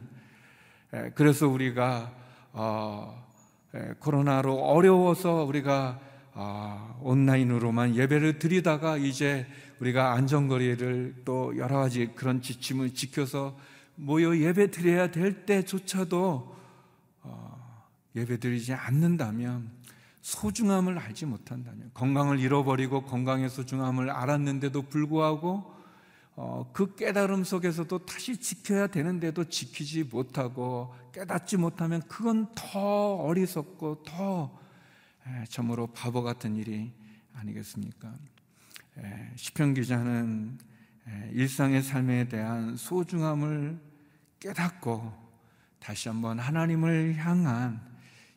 그래서 1.15 1.47
우리가 1.47 2.13
어, 2.53 3.25
코로나로 3.99 4.53
어려워서 4.55 5.43
우리가 5.43 5.99
아, 6.33 6.95
온라인으로만 7.01 7.95
예배를 7.95 8.39
드리다가 8.39 8.97
이제 8.97 9.45
우리가 9.79 10.13
안전거리를 10.13 11.23
또 11.25 11.57
여러 11.57 11.79
가지 11.79 12.11
그런 12.15 12.41
지침을 12.41 12.93
지켜서 12.93 13.57
모여 13.95 14.37
예배 14.37 14.71
드려야 14.71 15.11
될 15.11 15.45
때조차도 15.45 16.55
어, 17.23 17.87
예배 18.15 18.39
드리지 18.39 18.73
않는다면 18.73 19.69
소중함을 20.21 20.97
알지 20.99 21.25
못한다면 21.25 21.91
건강을 21.93 22.39
잃어버리고 22.39 23.03
건강의 23.03 23.49
소중함을 23.49 24.09
알았는데도 24.11 24.83
불구하고 24.83 25.71
어, 26.35 26.69
그 26.71 26.95
깨달음 26.95 27.43
속에서도 27.43 28.05
다시 28.05 28.37
지켜야 28.37 28.87
되는데도 28.87 29.43
지키지 29.45 30.05
못하고 30.05 30.93
깨닫지 31.11 31.57
못하면 31.57 32.01
그건 32.07 32.47
더 32.55 33.15
어리석고 33.15 34.03
더 34.03 34.45
에, 34.45 34.70
참으로 35.47 35.87
바보 35.87 36.23
같은 36.23 36.55
일이 36.55 36.91
아니겠습니까? 37.33 38.13
에, 38.97 39.31
시편 39.35 39.73
기자는 39.73 40.57
에, 41.07 41.29
일상의 41.33 41.81
삶에 41.81 42.27
대한 42.27 42.75
소중함을 42.75 43.79
깨닫고 44.39 45.13
다시 45.79 46.09
한번 46.09 46.39
하나님을 46.39 47.15
향한 47.15 47.81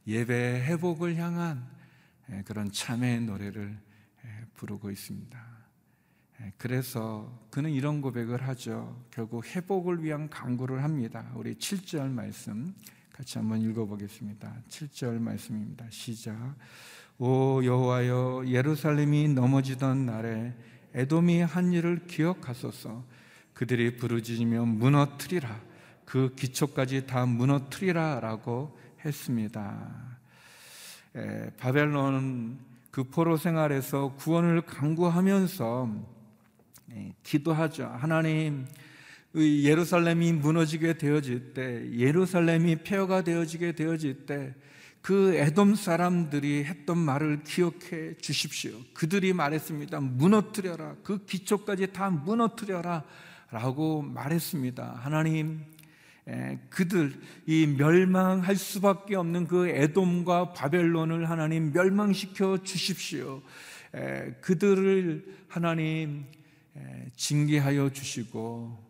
예배 0.07 0.65
회복을 0.67 1.17
향한 1.17 1.67
에, 2.31 2.43
그런 2.43 2.71
참회의 2.71 3.21
노래를 3.21 3.79
에, 4.25 4.29
부르고 4.55 4.91
있습니다. 4.91 5.55
예, 6.41 6.53
그래서 6.59 7.47
그는 7.51 7.71
이런 7.71 8.01
고백을 8.01 8.47
하죠. 8.49 9.05
결국 9.11 9.45
회복을 9.47 10.03
위한 10.03 10.29
강구를 10.29 10.83
합니다. 10.83 11.31
우리 11.35 11.55
7절 11.55 12.11
말씀 12.11 12.75
같이 13.15 13.39
한번 13.39 13.61
읽어보겠습니다. 13.63 14.53
7절 14.69 15.21
말씀입니다. 15.21 15.87
시작. 15.89 16.57
오 17.19 17.65
여호와여 17.65 18.43
예루살렘이 18.49 19.29
넘어지던 19.29 20.05
날에 20.05 20.53
에돔이 20.95 21.43
한 21.43 21.73
일을 21.73 22.09
기억하소서. 22.09 23.05
그들이 23.53 23.99
부르짖으며 23.99 24.65
무너뜨리라. 24.65 25.61
그 26.05 26.35
기초까지 26.35 27.07
다 27.07 27.25
무너뜨리라라고 27.25 28.77
했습니다. 29.05 30.19
에, 31.15 31.21
예, 31.21 31.51
바벨론 31.57 32.59
그 32.91 33.05
포로 33.05 33.37
생활에서 33.37 34.17
구원을 34.17 34.63
강구하면서 34.63 35.89
예, 36.95 37.15
기도하죠. 37.23 37.87
하나님, 37.87 38.67
예루살렘이 39.43 40.33
무너지게 40.33 40.99
되어질 40.99 41.55
때, 41.55 41.91
예루살렘이 41.93 42.77
폐허가 42.77 43.23
되어지게 43.23 43.73
되어질 43.73 44.27
때, 44.27 44.55
그 45.01 45.35
에돔 45.35 45.75
사람들이 45.75 46.65
했던 46.65 46.97
말을 46.99 47.43
기억해 47.43 48.17
주십시오. 48.21 48.73
그들이 48.95 49.33
말했습니다. 49.33 50.01
무너뜨려라. 50.01 50.97
그 51.03 51.25
기초까지 51.27 51.93
다 51.93 52.09
무너뜨려라. 52.11 53.05
라고 53.51 54.03
말했습니다. 54.03 55.01
하나님, 55.03 55.61
예, 56.27 56.59
그들, 56.71 57.13
이 57.47 57.67
멸망할 57.67 58.57
수밖에 58.57 59.15
없는 59.15 59.47
그 59.47 59.69
에돔과 59.69 60.55
바벨론을 60.55 61.29
하나님 61.29 61.73
멸망시켜 61.73 62.63
주십시오. 62.63 63.43
예, 63.95 64.35
그들을 64.41 65.25
하나님 65.49 66.25
징계하여 67.15 67.91
주시고 67.91 68.84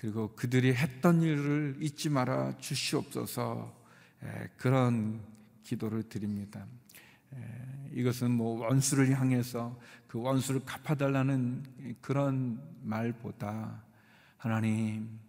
그리고 0.00 0.34
그들이 0.34 0.72
했던 0.72 1.20
일을 1.20 1.76
잊지 1.78 2.08
말아 2.08 2.56
주시옵소서 2.56 3.76
그런 4.56 5.20
기도를 5.62 6.04
드립니다. 6.04 6.66
이것은 7.92 8.30
뭐 8.30 8.60
원수를 8.60 9.10
향해서 9.10 9.78
그 10.06 10.18
원수를 10.18 10.62
갚아달라는 10.64 11.98
그런 12.00 12.62
말보다 12.82 13.84
하나님 14.38 15.20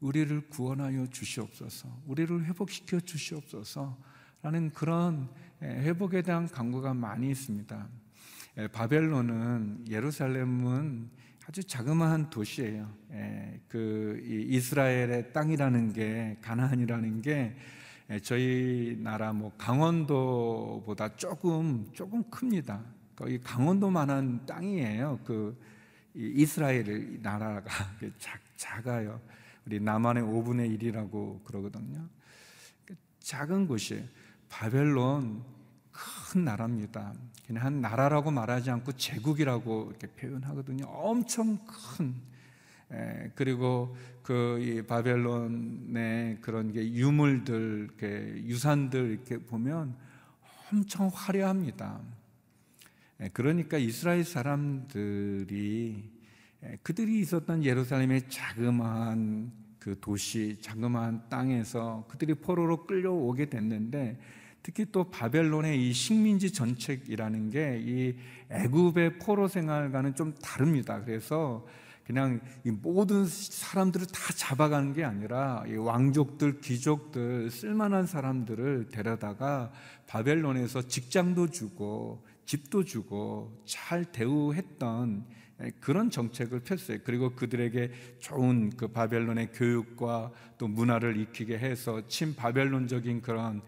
우리를 0.00 0.48
구원하여 0.48 1.08
주시옵소서, 1.08 1.88
우리를 2.06 2.44
회복시켜 2.44 3.00
주시옵소서 3.00 3.98
라는 4.42 4.70
그런 4.72 5.28
회복에 5.60 6.22
대한 6.22 6.46
강구가 6.48 6.94
많이 6.94 7.30
있습니다. 7.32 7.88
예, 8.58 8.68
바벨론은 8.68 9.86
예루살렘은 9.88 11.10
아주 11.46 11.62
자그마한 11.62 12.30
도시예요. 12.30 12.90
예, 13.12 13.60
그 13.68 14.18
이스라엘의 14.24 15.32
땅이라는 15.32 15.92
게 15.92 16.38
가나안이라는 16.40 17.20
게 17.20 17.54
예, 18.10 18.18
저희 18.20 18.96
나라 18.98 19.32
뭐 19.32 19.52
강원도보다 19.58 21.16
조금 21.16 21.86
조금 21.92 22.22
큽니다. 22.30 22.82
거의 23.14 23.40
강원도만한 23.40 24.46
땅이에요. 24.46 25.20
그 25.24 25.60
이스라엘 26.14 27.20
나라가 27.20 27.70
작아요. 28.56 29.20
우리 29.66 29.80
남한의 29.80 30.22
5분의 30.22 30.78
1이라고 30.78 31.44
그러거든요. 31.44 32.08
그 32.86 32.94
작은 33.20 33.66
곳이에요. 33.66 34.04
바벨론 34.48 35.44
큰 35.92 36.44
나라입니다. 36.44 37.12
한 37.52 37.80
나라라고 37.80 38.30
말하지 38.30 38.70
않고 38.70 38.92
제국이라고 38.92 39.88
이렇게 39.90 40.06
표현하거든요. 40.06 40.86
엄청 40.86 41.58
큰 41.66 42.14
에, 42.90 43.30
그리고 43.34 43.96
그 44.22 44.84
바벨론의 44.88 46.38
그런 46.40 46.72
게 46.72 46.90
유물들, 46.92 47.88
이렇게 47.88 48.42
유산들 48.46 49.10
이렇게 49.10 49.38
보면 49.38 49.94
엄청 50.72 51.10
화려합니다. 51.12 52.00
에, 53.20 53.28
그러니까 53.32 53.78
이스라엘 53.78 54.24
사람들이 54.24 56.02
에, 56.62 56.78
그들이 56.82 57.20
있었던 57.20 57.64
예루살렘의 57.64 58.28
자그마한 58.28 59.52
그 59.78 59.98
도시, 60.00 60.56
자그마한 60.62 61.28
땅에서 61.28 62.06
그들이 62.08 62.34
포로로 62.34 62.86
끌려오게 62.86 63.50
됐는데 63.50 64.18
특히 64.64 64.86
또 64.90 65.04
바벨론의 65.04 65.88
이 65.88 65.92
식민지 65.92 66.50
정책이라는 66.50 67.50
게 67.50 67.82
이 67.84 68.14
애굽의 68.50 69.18
포로 69.18 69.46
생활과는 69.46 70.14
좀 70.14 70.34
다릅니다. 70.34 71.02
그래서 71.04 71.66
그냥 72.04 72.40
이 72.64 72.70
모든 72.70 73.26
사람들을 73.26 74.06
다 74.06 74.32
잡아가는 74.34 74.94
게 74.94 75.04
아니라 75.04 75.64
이 75.66 75.74
왕족들, 75.74 76.60
귀족들, 76.60 77.50
쓸만한 77.50 78.06
사람들을 78.06 78.88
데려다가 78.90 79.70
바벨론에서 80.06 80.82
직장도 80.82 81.48
주고 81.48 82.24
집도 82.46 82.84
주고 82.84 83.62
잘 83.66 84.04
대우했던 84.04 85.26
그런 85.80 86.10
정책을 86.10 86.60
폈어요. 86.60 86.98
그리고 87.04 87.34
그들에게 87.34 87.90
좋은 88.18 88.70
그 88.76 88.88
바벨론의 88.88 89.52
교육과 89.52 90.32
또 90.58 90.68
문화를 90.68 91.18
익히게 91.18 91.58
해서 91.58 92.06
친 92.08 92.34
바벨론적인 92.34 93.20
그런 93.20 93.62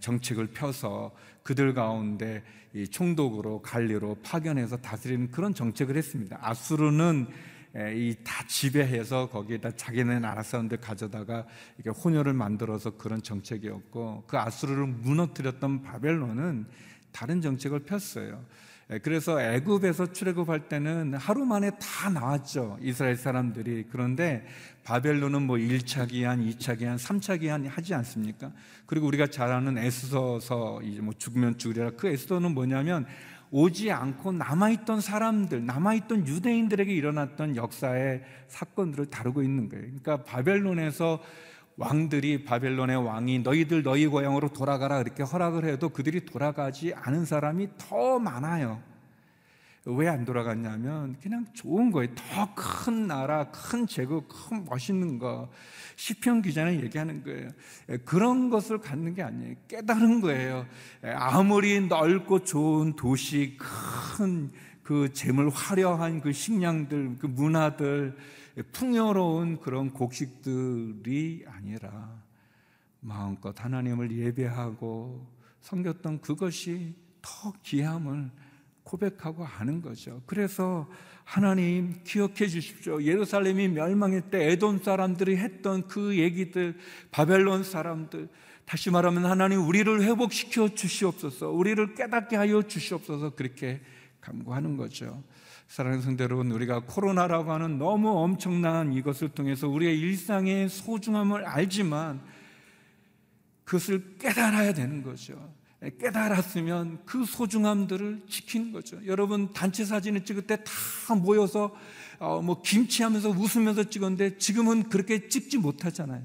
정책을 0.00 0.48
펴서 0.48 1.12
그들 1.42 1.74
가운데 1.74 2.42
총독으로 2.90 3.62
관리로 3.62 4.16
파견해서 4.22 4.78
다스리는 4.78 5.30
그런 5.30 5.54
정책을 5.54 5.96
했습니다. 5.96 6.38
아수르는 6.40 7.28
이 7.74 8.14
다 8.22 8.46
지배해서 8.46 9.30
거기에다 9.30 9.74
자기네 9.76 10.18
나라 10.18 10.42
사람들 10.42 10.78
가져다가 10.78 11.46
이렇게 11.78 11.98
혼혈을 11.98 12.34
만들어서 12.34 12.98
그런 12.98 13.22
정책이었고 13.22 14.24
그 14.26 14.38
아수르를 14.38 14.86
무너뜨렸던 14.86 15.82
바벨론은 15.82 16.66
다른 17.12 17.40
정책을 17.40 17.80
폈어요. 17.84 18.44
예, 18.92 18.98
그래서 18.98 19.40
애굽에서 19.40 20.12
출애굽할 20.12 20.68
때는 20.68 21.14
하루 21.14 21.44
만에 21.44 21.70
다 21.78 22.10
나왔죠. 22.10 22.78
이스라엘 22.82 23.16
사람들이. 23.16 23.86
그런데 23.90 24.44
바벨론은 24.84 25.42
뭐 25.42 25.56
1차 25.56 26.08
기한, 26.08 26.40
2차 26.40 26.78
기한, 26.78 26.96
3차 26.96 27.40
기한 27.40 27.66
하지 27.66 27.94
않습니까? 27.94 28.52
그리고 28.86 29.06
우리가 29.06 29.28
잘 29.28 29.50
아는 29.50 29.78
에스더서 29.78 30.82
이제 30.82 31.00
뭐 31.00 31.14
죽으면 31.16 31.56
죽으리라. 31.56 31.92
그 31.96 32.08
에스더는 32.08 32.52
뭐냐면 32.52 33.06
오지 33.50 33.90
않고 33.90 34.32
남아있던 34.32 35.00
사람들, 35.00 35.64
남아있던 35.64 36.26
유대인들에게 36.26 36.92
일어났던 36.92 37.56
역사의 37.56 38.22
사건들을 38.48 39.06
다루고 39.06 39.42
있는 39.42 39.68
거예요. 39.68 39.84
그러니까 39.84 40.24
바벨론에서 40.24 41.22
왕들이 41.76 42.44
바벨론의 42.44 42.96
왕이 43.04 43.40
너희들 43.40 43.82
너희 43.82 44.06
고향으로 44.06 44.48
돌아가라 44.48 45.00
이렇게 45.00 45.22
허락을 45.22 45.64
해도 45.64 45.88
그들이 45.88 46.24
돌아가지 46.24 46.92
않은 46.94 47.24
사람이 47.24 47.68
더 47.78 48.18
많아요. 48.18 48.82
왜 49.84 50.06
안 50.06 50.24
돌아갔냐면 50.24 51.16
그냥 51.20 51.44
좋은 51.54 51.90
거예요. 51.90 52.14
더 52.14 52.54
큰 52.54 53.08
나라, 53.08 53.50
큰 53.50 53.86
제국, 53.86 54.28
큰 54.28 54.64
멋있는 54.64 55.18
거. 55.18 55.50
시편 55.96 56.42
기자는 56.42 56.80
얘기하는 56.84 57.24
거예요. 57.24 57.48
그런 58.04 58.48
것을 58.48 58.78
갖는 58.78 59.14
게 59.14 59.22
아니에요. 59.22 59.54
깨달은 59.66 60.20
거예요. 60.20 60.66
아무리 61.02 61.80
넓고 61.80 62.44
좋은 62.44 62.94
도시, 62.94 63.56
큰 63.58 64.52
그 64.82 65.12
재물 65.12 65.48
화려한 65.48 66.20
그 66.20 66.32
식량들, 66.32 67.16
그 67.18 67.26
문화들, 67.26 68.16
풍요로운 68.72 69.60
그런 69.60 69.90
곡식들이 69.90 71.44
아니라 71.46 72.22
마음껏 73.00 73.54
하나님을 73.58 74.12
예배하고 74.12 75.26
섬겼던 75.60 76.20
그것이 76.20 76.94
더 77.22 77.52
귀함을 77.62 78.30
고백하고 78.84 79.44
하는 79.44 79.80
거죠. 79.80 80.22
그래서 80.26 80.88
하나님 81.24 82.02
기억해 82.04 82.48
주십시오. 82.48 83.02
예루살렘이 83.02 83.68
멸망할 83.68 84.30
때 84.30 84.50
에돔 84.50 84.82
사람들이 84.82 85.36
했던 85.36 85.86
그 85.86 86.18
얘기들, 86.18 86.76
바벨론 87.10 87.62
사람들, 87.62 88.28
다시 88.64 88.90
말하면 88.90 89.24
하나님 89.26 89.66
우리를 89.66 90.02
회복시켜 90.02 90.74
주시옵소서, 90.74 91.50
우리를 91.50 91.94
깨닫게 91.94 92.36
하여 92.36 92.62
주시옵소서 92.62 93.30
그렇게 93.30 93.80
간구하는 94.20 94.76
거죠. 94.76 95.22
사랑하는 95.72 96.04
성대 96.04 96.24
여러분, 96.24 96.50
우리가 96.50 96.80
코로나라고 96.80 97.50
하는 97.50 97.78
너무 97.78 98.10
엄청난 98.10 98.92
이것을 98.92 99.30
통해서 99.30 99.68
우리의 99.68 99.98
일상의 99.98 100.68
소중함을 100.68 101.46
알지만 101.46 102.20
그것을 103.64 104.18
깨달아야 104.18 104.74
되는 104.74 105.02
거죠. 105.02 105.54
깨달았으면 105.98 107.06
그 107.06 107.24
소중함들을 107.24 108.24
지키는 108.28 108.72
거죠. 108.72 108.98
여러분 109.06 109.50
단체 109.54 109.86
사진을 109.86 110.26
찍을 110.26 110.42
때 110.42 110.56
다 110.56 111.14
모여서 111.14 111.74
어, 112.18 112.42
뭐 112.42 112.60
김치하면서 112.60 113.30
웃으면서 113.30 113.84
찍었는데 113.84 114.36
지금은 114.36 114.90
그렇게 114.90 115.26
찍지 115.26 115.56
못하잖아요. 115.56 116.22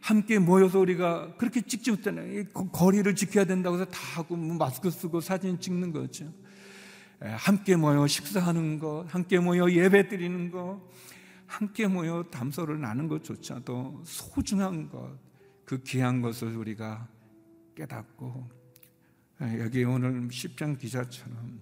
함께 0.00 0.40
모여서 0.40 0.80
우리가 0.80 1.36
그렇게 1.36 1.60
찍지 1.60 1.92
못하잖아요. 1.92 2.46
거리를 2.72 3.14
지켜야 3.14 3.44
된다고 3.44 3.76
해서 3.76 3.84
다 3.84 4.00
하고 4.16 4.34
뭐 4.34 4.56
마스크 4.56 4.90
쓰고 4.90 5.20
사진 5.20 5.60
찍는 5.60 5.92
거죠. 5.92 6.32
함께 7.30 7.76
모여 7.76 8.06
식사하는 8.06 8.78
것, 8.78 9.04
함께 9.08 9.38
모여 9.38 9.70
예배 9.70 10.08
드리는 10.08 10.50
것, 10.50 10.80
함께 11.46 11.86
모여 11.86 12.24
담소를 12.30 12.80
나는 12.80 13.08
것조차도 13.08 14.02
소중한 14.04 14.88
것, 14.88 15.18
그 15.64 15.82
귀한 15.82 16.20
것을 16.20 16.56
우리가 16.56 17.08
깨닫고 17.74 18.50
예, 19.42 19.60
여기 19.60 19.84
오늘 19.84 20.30
십장 20.30 20.76
기자처럼 20.76 21.60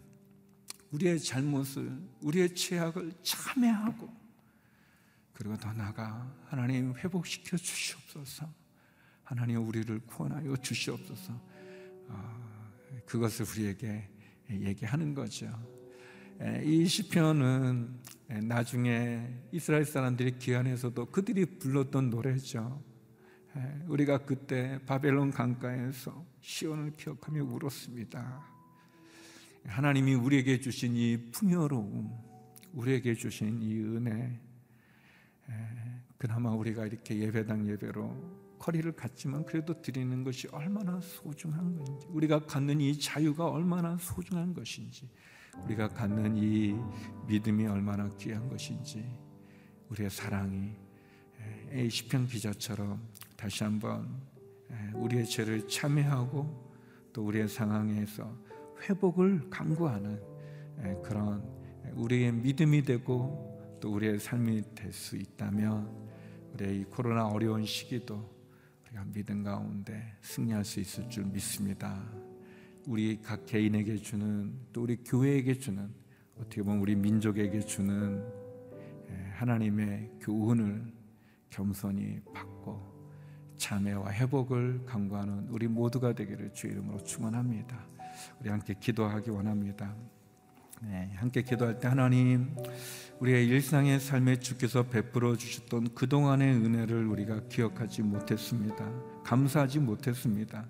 우리의 0.90 1.20
잘못을 1.20 2.00
우리의 2.20 2.54
죄악을 2.54 3.12
참회하고 3.22 4.12
그리고 5.32 5.56
더 5.56 5.72
나아가 5.72 6.30
하나님 6.46 6.94
회복시켜 6.94 7.56
주시옵소서. 7.56 8.46
하나님 9.24 9.66
우리를 9.66 10.00
구원하여 10.00 10.54
주시옵소서. 10.56 11.32
어, 12.08 12.72
그것을 13.06 13.46
우리에게 13.46 14.10
얘기하는 14.52 15.14
거죠 15.14 15.46
예, 16.42 16.62
이 16.64 16.86
시편은 16.86 18.00
나중에 18.42 19.28
이스라엘 19.52 19.84
사람들이 19.84 20.38
기안에서도 20.38 21.06
그들이 21.06 21.44
불렀던 21.58 22.10
노래죠 22.10 22.82
예, 23.56 23.84
우리가 23.88 24.18
그때 24.18 24.78
바벨론 24.86 25.32
강가에서 25.32 26.24
시온을 26.40 26.92
기억하며 26.92 27.42
울었습니다. 27.42 28.46
하나님이 29.64 30.14
우리에게 30.14 30.60
주신 30.60 30.94
이 30.94 31.30
풍요로움, 31.32 32.10
우리에게 32.72 33.14
주신 33.14 33.60
이 33.60 33.80
은혜, 33.80 34.40
예, 35.48 35.54
그나마 36.16 36.52
우리가 36.52 36.86
이렇게 36.86 37.18
예배당 37.18 37.66
예배로 37.66 38.39
거리를 38.60 38.92
갔지만 38.92 39.44
그래도 39.44 39.80
드리는 39.82 40.22
것이 40.22 40.46
얼마나 40.52 41.00
소중한 41.00 41.76
건지, 41.76 42.06
우리가 42.10 42.46
갖는 42.46 42.80
이 42.80 42.96
자유가 42.98 43.48
얼마나 43.48 43.96
소중한 43.98 44.54
것인지, 44.54 45.08
우리가 45.64 45.88
갖는 45.88 46.36
이 46.36 46.76
믿음이 47.26 47.66
얼마나 47.66 48.08
귀한 48.18 48.48
것인지, 48.48 49.04
우리의 49.88 50.10
사랑이 50.10 50.72
예, 51.72 51.88
시편 51.88 52.26
기자처럼 52.26 53.00
다시 53.36 53.64
한번 53.64 54.20
우리의 54.94 55.26
죄를 55.26 55.66
참회하고 55.66 56.70
또 57.12 57.26
우리의 57.26 57.48
상황에서 57.48 58.32
회복을 58.82 59.48
강구하는 59.50 60.20
그런 61.02 61.42
우리의 61.94 62.32
믿음이 62.32 62.82
되고 62.82 63.78
또 63.80 63.92
우리의 63.94 64.20
삶이 64.20 64.62
될 64.74 64.92
수 64.92 65.16
있다면 65.16 65.90
우리의 66.54 66.80
이 66.80 66.84
코로나 66.84 67.26
어려운 67.26 67.64
시기도 67.64 68.39
우리가 68.90 69.04
믿음 69.12 69.42
가운데 69.42 70.16
승리할 70.22 70.64
수 70.64 70.80
있을 70.80 71.08
줄 71.08 71.24
믿습니다. 71.24 72.02
우리 72.86 73.20
각 73.22 73.46
개인에게 73.46 73.96
주는 73.96 74.52
또 74.72 74.82
우리 74.82 74.96
교회에게 74.96 75.54
주는 75.54 75.92
어떻게 76.36 76.62
보면 76.62 76.80
우리 76.80 76.96
민족에게 76.96 77.60
주는 77.60 78.24
하나님의 79.34 80.10
교훈을 80.20 80.92
겸손히 81.50 82.20
받고 82.32 82.80
참회와 83.56 84.10
회복을 84.12 84.84
강구하는 84.86 85.48
우리 85.48 85.68
모두가 85.68 86.12
되기를 86.14 86.52
주 86.52 86.66
이름으로 86.66 87.02
축원합니다. 87.04 87.86
우리 88.40 88.50
함께 88.50 88.74
기도하기 88.78 89.30
원합니다. 89.30 89.94
네, 90.82 91.10
함께 91.16 91.42
기도할 91.42 91.78
때 91.78 91.88
하나님 91.88 92.56
우리의 93.18 93.46
일상의 93.48 94.00
삶에 94.00 94.36
주께서 94.36 94.84
베풀어 94.84 95.36
주셨던 95.36 95.94
그동안의 95.94 96.54
은혜를 96.54 97.06
우리가 97.06 97.40
기억하지 97.50 98.00
못했습니다. 98.00 98.90
감사하지 99.22 99.78
못했습니다. 99.80 100.64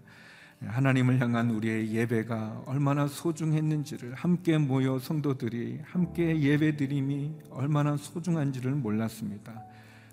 네, 0.58 0.68
하나님을 0.68 1.20
향한 1.20 1.50
우리의 1.50 1.92
예배가 1.92 2.64
얼마나 2.66 3.06
소중했는지를 3.06 4.14
함께 4.14 4.58
모여 4.58 4.98
성도들이 4.98 5.78
함께 5.84 6.40
예배드림이 6.40 7.32
얼마나 7.50 7.96
소중한지를 7.96 8.72
몰랐습니다. 8.72 9.62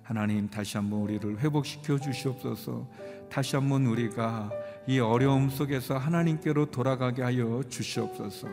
하나님 0.04 0.48
다시 0.48 0.78
한번 0.78 1.02
우리를 1.02 1.40
회복시켜 1.40 1.98
주시옵소서. 1.98 2.88
다시 3.30 3.56
한번 3.56 3.88
우리가 3.88 4.52
이 4.88 5.00
어려움 5.00 5.50
속에서 5.50 5.98
하나님께로 5.98 6.68
돌아가게 6.68 7.24
하여 7.24 7.62
주시옵소서. 7.68 8.48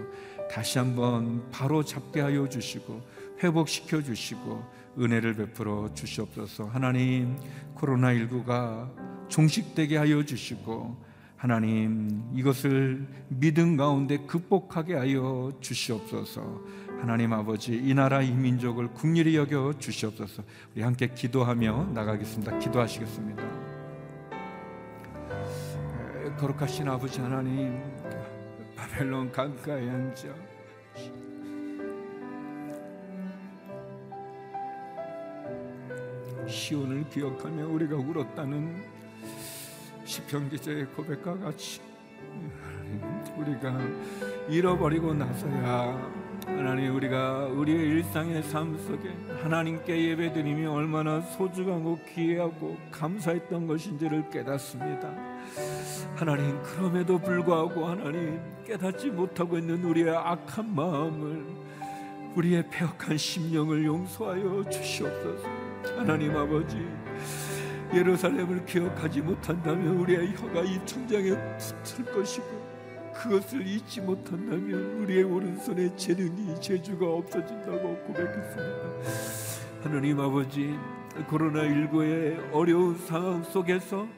다시 0.51 0.79
한번 0.79 1.51
바로 1.51 1.85
잡게 1.85 2.21
하여 2.21 2.49
주시고 2.49 3.03
회복시켜 3.43 4.03
주시고 4.03 4.65
은혜를 4.99 5.35
베풀어 5.35 5.93
주시옵소서. 5.95 6.67
하나님 6.67 7.37
코로나19가 7.77 8.91
종식되게 9.29 9.97
하여 9.97 10.25
주시고 10.25 10.97
하나님 11.37 12.23
이것을 12.35 13.07
믿음 13.29 13.77
가운데 13.77 14.19
극복하게 14.19 14.95
하여 14.95 15.53
주시옵소서. 15.61 16.63
하나님 17.01 17.35
아버지 17.35 17.75
이 17.75 17.93
나라 17.93 18.23
이 18.23 18.31
민족을 18.31 18.89
국리히 18.95 19.37
여겨 19.37 19.75
주시옵소서. 19.79 20.43
우리 20.75 20.83
함께 20.83 21.09
기도하며 21.09 21.91
나가겠습니다. 21.93 22.59
기도하시겠습니다. 22.61 23.43
거룩하신 26.39 26.89
아버지 26.89 27.21
하나님 27.21 27.83
바벨론 28.77 29.31
강가에 29.31 29.89
앉아 29.89 30.29
시온을 36.47 37.09
기억하며 37.09 37.67
우리가 37.69 37.97
울었다는 37.97 38.85
시편 40.05 40.51
기자의 40.51 40.87
고백과 40.87 41.39
같이 41.39 41.81
우리가 43.37 43.79
잃어버리고 44.49 45.15
나서야 45.15 46.25
하나님 46.47 46.95
우리가 46.95 47.47
우리의 47.47 47.79
일상의 47.79 48.43
삶 48.43 48.77
속에 48.79 49.11
하나님께 49.43 50.11
예배드림이 50.11 50.67
얼마나 50.67 51.21
소중하고 51.21 51.99
귀하고 52.15 52.77
감사했던 52.91 53.67
것인지를 53.67 54.31
깨닫습니다. 54.31 55.11
하나님 56.15 56.63
그럼에도 56.63 57.19
불구하고 57.19 57.87
하나님 57.87 58.41
깨닫지 58.65 59.11
못하고 59.11 59.59
있는 59.59 59.85
우리의 59.85 60.11
악한 60.17 60.75
마음을 60.75 61.45
우리의 62.37 62.69
폐역한 62.71 63.17
심령을 63.17 63.85
용서하여 63.85 64.65
주시옵소서. 64.71 65.49
하나님 65.97 66.37
아버지 66.37 66.87
예루살렘을 67.93 68.65
기억하지 68.65 69.21
못한다면 69.21 69.99
우리의 69.99 70.35
혀가 70.35 70.63
이 70.63 70.85
천장에 70.85 71.31
붙을 71.59 72.13
것이고 72.13 72.65
그것을 73.15 73.67
잊지 73.67 74.01
못한다면 74.01 75.03
우리의 75.03 75.23
오른손에 75.23 75.95
재능이 75.95 76.61
재주가 76.61 77.07
없어진다고 77.07 77.97
고백했습니다. 77.99 79.85
하나님 79.85 80.19
아버지 80.19 80.75
코로나19의 81.29 82.53
어려운 82.53 82.99
상황 82.99 83.45
속에서 83.45 84.09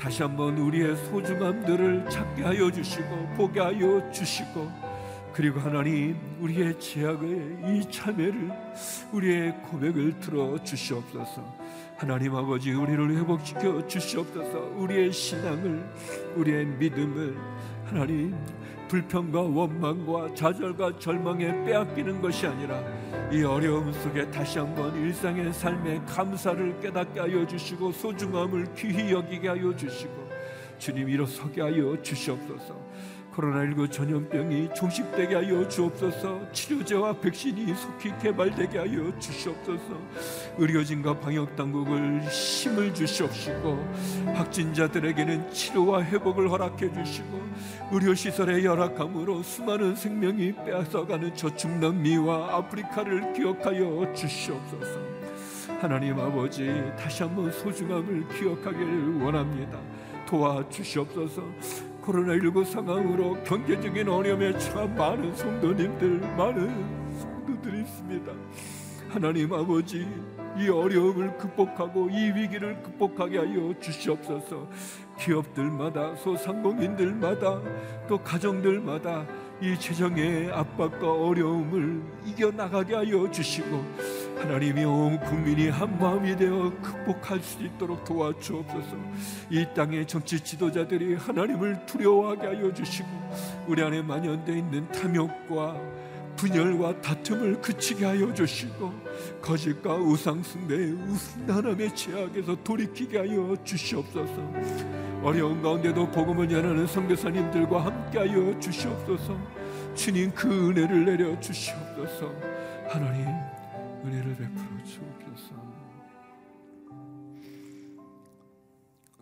다시 0.00 0.22
한번 0.22 0.56
우리의 0.56 0.96
소중함들을 0.96 2.08
찾게 2.08 2.42
하여 2.42 2.70
주시고 2.70 3.34
보게 3.36 3.60
하여 3.60 4.10
주시고 4.10 4.66
그리고 5.30 5.60
하나님 5.60 6.16
우리의 6.40 6.80
제약의 6.80 7.58
이 7.66 7.90
참회를 7.90 8.50
우리의 9.12 9.62
고백을 9.62 10.18
들어 10.18 10.56
주시옵소서. 10.64 11.44
하나님 11.98 12.34
아버지 12.34 12.72
우리를 12.72 13.14
회복시켜 13.14 13.86
주시옵소서. 13.86 14.58
우리의 14.76 15.12
신앙을 15.12 15.84
우리의 16.34 16.64
믿음을 16.64 17.36
하나님 17.90 18.36
불평과 18.86 19.40
원망과 19.40 20.32
좌절과 20.34 20.96
절망에 21.00 21.64
빼앗기는 21.64 22.22
것이 22.22 22.46
아니라 22.46 22.80
이 23.32 23.42
어려움 23.42 23.92
속에 23.92 24.30
다시 24.30 24.60
한번 24.60 24.94
일상의 24.94 25.52
삶의 25.52 26.06
감사를 26.06 26.80
깨닫게 26.80 27.18
하여 27.18 27.44
주시고 27.44 27.90
소중함을 27.90 28.74
귀히 28.76 29.10
여기게 29.10 29.48
하여 29.48 29.74
주시고 29.74 30.30
주님 30.78 31.08
일어서게 31.08 31.62
하여 31.62 32.00
주시옵소서 32.00 32.76
코로나19 33.40 33.90
전염병이 33.90 34.70
종식되게 34.74 35.34
하여 35.34 35.66
주옵소서. 35.66 36.52
치료제와 36.52 37.14
백신이 37.14 37.74
속히 37.74 38.12
개발되게 38.20 38.78
하여 38.78 39.18
주시옵소서. 39.18 39.98
의료진과 40.58 41.18
방역당국을 41.20 42.22
힘을 42.22 42.94
주시옵시고 42.94 44.32
확진자들에게는 44.34 45.52
치료와 45.52 46.04
회복을 46.04 46.50
허락해 46.50 46.92
주시고 46.92 47.40
의료시설의 47.92 48.64
열악함으로 48.64 49.42
수많은 49.42 49.96
생명이 49.96 50.52
빼앗아가는 50.64 51.34
저축남미와 51.34 52.56
아프리카를 52.56 53.32
기억하여 53.32 54.12
주시옵소서. 54.14 55.00
하나님 55.80 56.18
아버지 56.18 56.70
다시 56.98 57.22
한번 57.22 57.50
소중함을 57.50 58.28
기억하기를 58.28 59.22
원합니다. 59.22 59.78
도와주시옵소서 60.26 61.89
코로나19 62.02 62.64
상황으로 62.64 63.42
경제적인 63.44 64.08
어려움에 64.08 64.56
처한 64.58 64.94
많은 64.94 65.34
성도님들 65.34 66.20
많은 66.36 67.18
성도들이 67.18 67.82
있습니다. 67.82 68.32
하나님 69.08 69.52
아버지 69.52 70.06
이 70.58 70.68
어려움을 70.68 71.36
극복하고 71.36 72.08
이 72.10 72.32
위기를 72.34 72.80
극복하게 72.82 73.38
하여 73.38 73.74
주시옵소서. 73.80 74.68
기업들마다 75.18 76.14
소상공인들마다 76.16 77.60
또 78.08 78.18
가정들마다 78.18 79.26
이 79.60 79.78
재정의 79.78 80.50
압박과 80.52 81.12
어려움을 81.12 82.02
이겨나가게 82.24 82.94
하여 82.94 83.30
주시고 83.30 83.84
하나님이 84.40 84.84
온 84.84 85.20
국민이 85.20 85.68
한 85.68 85.98
마음이 85.98 86.34
되어 86.34 86.72
극복할 86.80 87.40
수 87.40 87.62
있도록 87.62 88.02
도와주옵소서. 88.04 88.96
이 89.50 89.66
땅의 89.74 90.06
정치 90.06 90.40
지도자들이 90.40 91.14
하나님을 91.16 91.84
두려워하게 91.84 92.46
하여 92.46 92.72
주시고 92.72 93.08
우리 93.68 93.82
안에 93.82 94.00
만연되어 94.00 94.56
있는 94.56 94.90
탐욕과 94.92 95.76
분열과 96.36 97.02
다툼을 97.02 97.60
그치게 97.60 98.06
하여 98.06 98.32
주시고 98.32 98.90
거짓과 99.42 99.96
우상 99.96 100.42
숭배 100.42 100.74
우상단함의 100.74 101.94
죄악에서 101.94 102.56
돌이키게 102.64 103.18
하여 103.18 103.54
주시옵소서. 103.62 104.52
어려운 105.22 105.60
가운데도 105.60 106.10
복음을 106.12 106.48
전하는 106.48 106.86
선교사님들과 106.86 107.84
함께하여 107.84 108.58
주시옵소서. 108.58 109.36
주님 109.94 110.32
그 110.34 110.70
은혜를 110.70 111.04
내려 111.04 111.38
주시옵소서. 111.38 112.32
하나님 112.88 113.39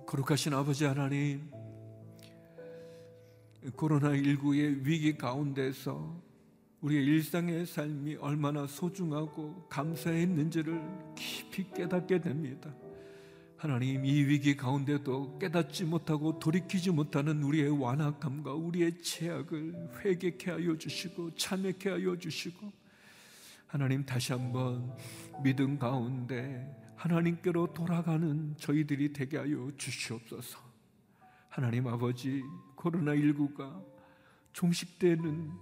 거룩하신 0.09 0.55
아버지 0.55 0.87
하나님 0.87 1.51
코로나19의 3.77 4.83
위기 4.83 5.19
가운데서 5.19 6.23
우리의 6.81 7.05
일상의 7.05 7.67
삶이 7.67 8.15
얼마나 8.15 8.67
소중하고 8.67 9.67
감사했는지를 9.69 10.81
깊이 11.15 11.71
깨닫게 11.75 12.23
됩니다. 12.23 12.75
하나님 13.59 14.07
이 14.07 14.25
위기 14.25 14.57
가운데도 14.57 15.41
깨닫지 15.41 15.85
못하고 15.85 16.39
돌이키지 16.39 16.91
못하는 16.91 17.43
우리의 17.43 17.69
완악함과 17.79 18.55
우리의 18.55 19.03
죄악을 19.03 19.91
회개케 20.03 20.53
하여 20.53 20.79
주시고 20.79 21.35
참회케 21.35 21.91
하여 21.91 22.17
주시고 22.17 22.73
하나님 23.67 24.07
다시 24.07 24.33
한번 24.33 24.91
믿음 25.43 25.79
가운데 25.79 26.88
하나님께로 26.99 27.73
돌아가는 27.73 28.57
저희들이 28.57 29.13
되게 29.13 29.39
하여 29.39 29.71
주시옵소서. 29.77 30.59
하나님 31.49 31.87
아버지 31.87 32.43
코로나19가 32.77 33.85
종식되는 34.53 35.53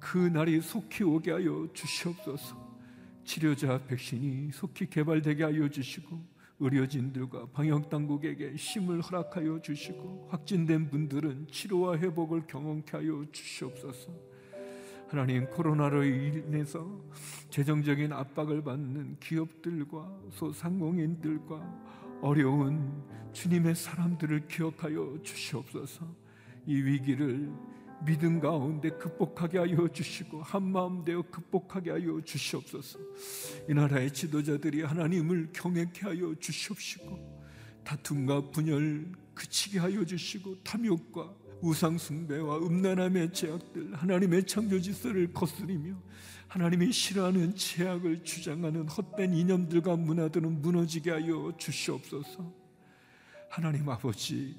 그 0.00 0.16
날이 0.16 0.60
속히 0.60 1.04
오게 1.04 1.32
하여 1.32 1.68
주시옵소서. 1.74 2.68
치료자 3.24 3.84
백신이 3.84 4.52
속히 4.52 4.88
개발되게 4.88 5.44
하여 5.44 5.68
주시고 5.68 6.38
의료진들과 6.60 7.50
방역 7.52 7.90
당국에게 7.90 8.54
힘을 8.54 9.02
허락하여 9.02 9.60
주시고 9.60 10.28
확진된 10.30 10.88
분들은 10.88 11.48
치료와 11.48 11.98
회복을 11.98 12.46
경험케 12.46 12.96
하여 12.96 13.26
주시옵소서. 13.30 14.27
하나님 15.08 15.48
코로나로 15.48 16.04
인해서 16.04 16.86
재정적인 17.48 18.12
압박을 18.12 18.62
받는 18.62 19.16
기업들과 19.20 20.06
소상공인들과 20.32 22.20
어려운 22.20 23.02
주님의 23.32 23.74
사람들을 23.74 24.48
기억하여 24.48 25.18
주시옵소서. 25.22 26.06
이 26.66 26.74
위기를 26.74 27.50
믿음 28.04 28.38
가운데 28.38 28.90
극복하게 28.90 29.58
하여 29.58 29.88
주시고 29.88 30.42
한 30.42 30.62
마음 30.64 31.02
되어 31.02 31.22
극복하게 31.22 31.90
하여 31.92 32.20
주시옵소서. 32.22 32.98
이 33.66 33.72
나라의 33.72 34.12
지도자들이 34.12 34.82
하나님을 34.82 35.48
경외케 35.54 36.02
하여 36.02 36.34
주시옵시고 36.38 37.38
다툼과 37.82 38.50
분열 38.50 39.10
그치게 39.34 39.78
하여 39.78 40.04
주시고 40.04 40.62
탐욕과 40.64 41.34
우상 41.60 41.98
숭배와 41.98 42.58
음란함의 42.58 43.32
죄악들 43.32 43.94
하나님의 43.94 44.46
창조 44.46 44.80
질서를 44.80 45.32
거스리며 45.32 45.94
하나님이 46.48 46.92
싫어하는 46.92 47.56
죄악을 47.56 48.24
주장하는 48.24 48.88
헛된 48.88 49.34
이념들과 49.34 49.96
문화들은 49.96 50.62
무너지게 50.62 51.10
하여 51.10 51.52
주시옵소서. 51.58 52.52
하나님 53.50 53.88
아버지 53.88 54.56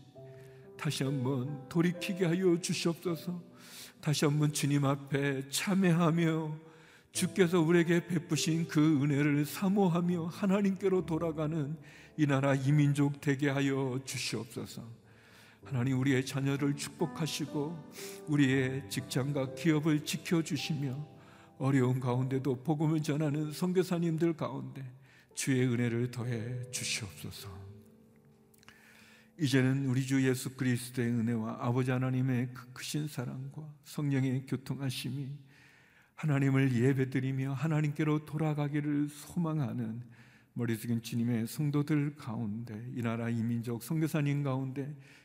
다시 0.77 1.03
한번 1.03 1.67
돌이키게 1.67 2.25
하여 2.25 2.59
주시옵소서. 2.59 3.41
다시 4.01 4.25
한번 4.25 4.53
주님 4.53 4.85
앞에 4.85 5.49
참회하며 5.49 6.69
주께서 7.11 7.59
우리에게 7.59 8.07
베푸신 8.07 8.67
그 8.67 9.01
은혜를 9.03 9.45
사모하며 9.45 10.27
하나님께로 10.27 11.05
돌아가는 11.05 11.75
이 12.17 12.27
나라 12.27 12.53
이민족 12.53 13.19
되게 13.19 13.49
하여 13.49 13.99
주시옵소서. 14.05 14.98
하나님 15.69 15.99
우리의 15.99 16.25
자녀를 16.25 16.75
축복하시고 16.75 17.91
우리의 18.27 18.89
직장과 18.89 19.53
기업을 19.53 20.03
지켜 20.03 20.41
주시며 20.41 21.07
어려운 21.59 21.99
가운데도 21.99 22.63
복음을 22.63 23.03
전하는 23.03 23.51
선교사님들 23.51 24.35
가운데 24.35 24.83
주의 25.35 25.67
은혜를 25.67 26.09
더해 26.09 26.71
주시옵소서. 26.71 27.49
이제는 29.37 29.85
우리 29.85 30.07
주 30.07 30.27
예수 30.27 30.55
그리스도의 30.55 31.07
은혜와 31.07 31.57
아버지 31.59 31.91
하나님의 31.91 32.49
그 32.51 32.73
크신 32.73 33.07
사랑과 33.07 33.71
성령의 33.83 34.47
교통하심이 34.47 35.29
하나님을 36.15 36.73
예배드리며 36.73 37.53
하나님께로 37.53 38.25
돌아가기를 38.25 39.07
소망하는 39.09 40.01
머리 40.53 40.75
숙인 40.75 41.01
주님의 41.03 41.45
성도들 41.45 42.15
가운데 42.15 42.83
이 42.95 43.03
나라 43.03 43.29
이민족 43.29 43.83
선교사님 43.83 44.41
가운데 44.41 44.93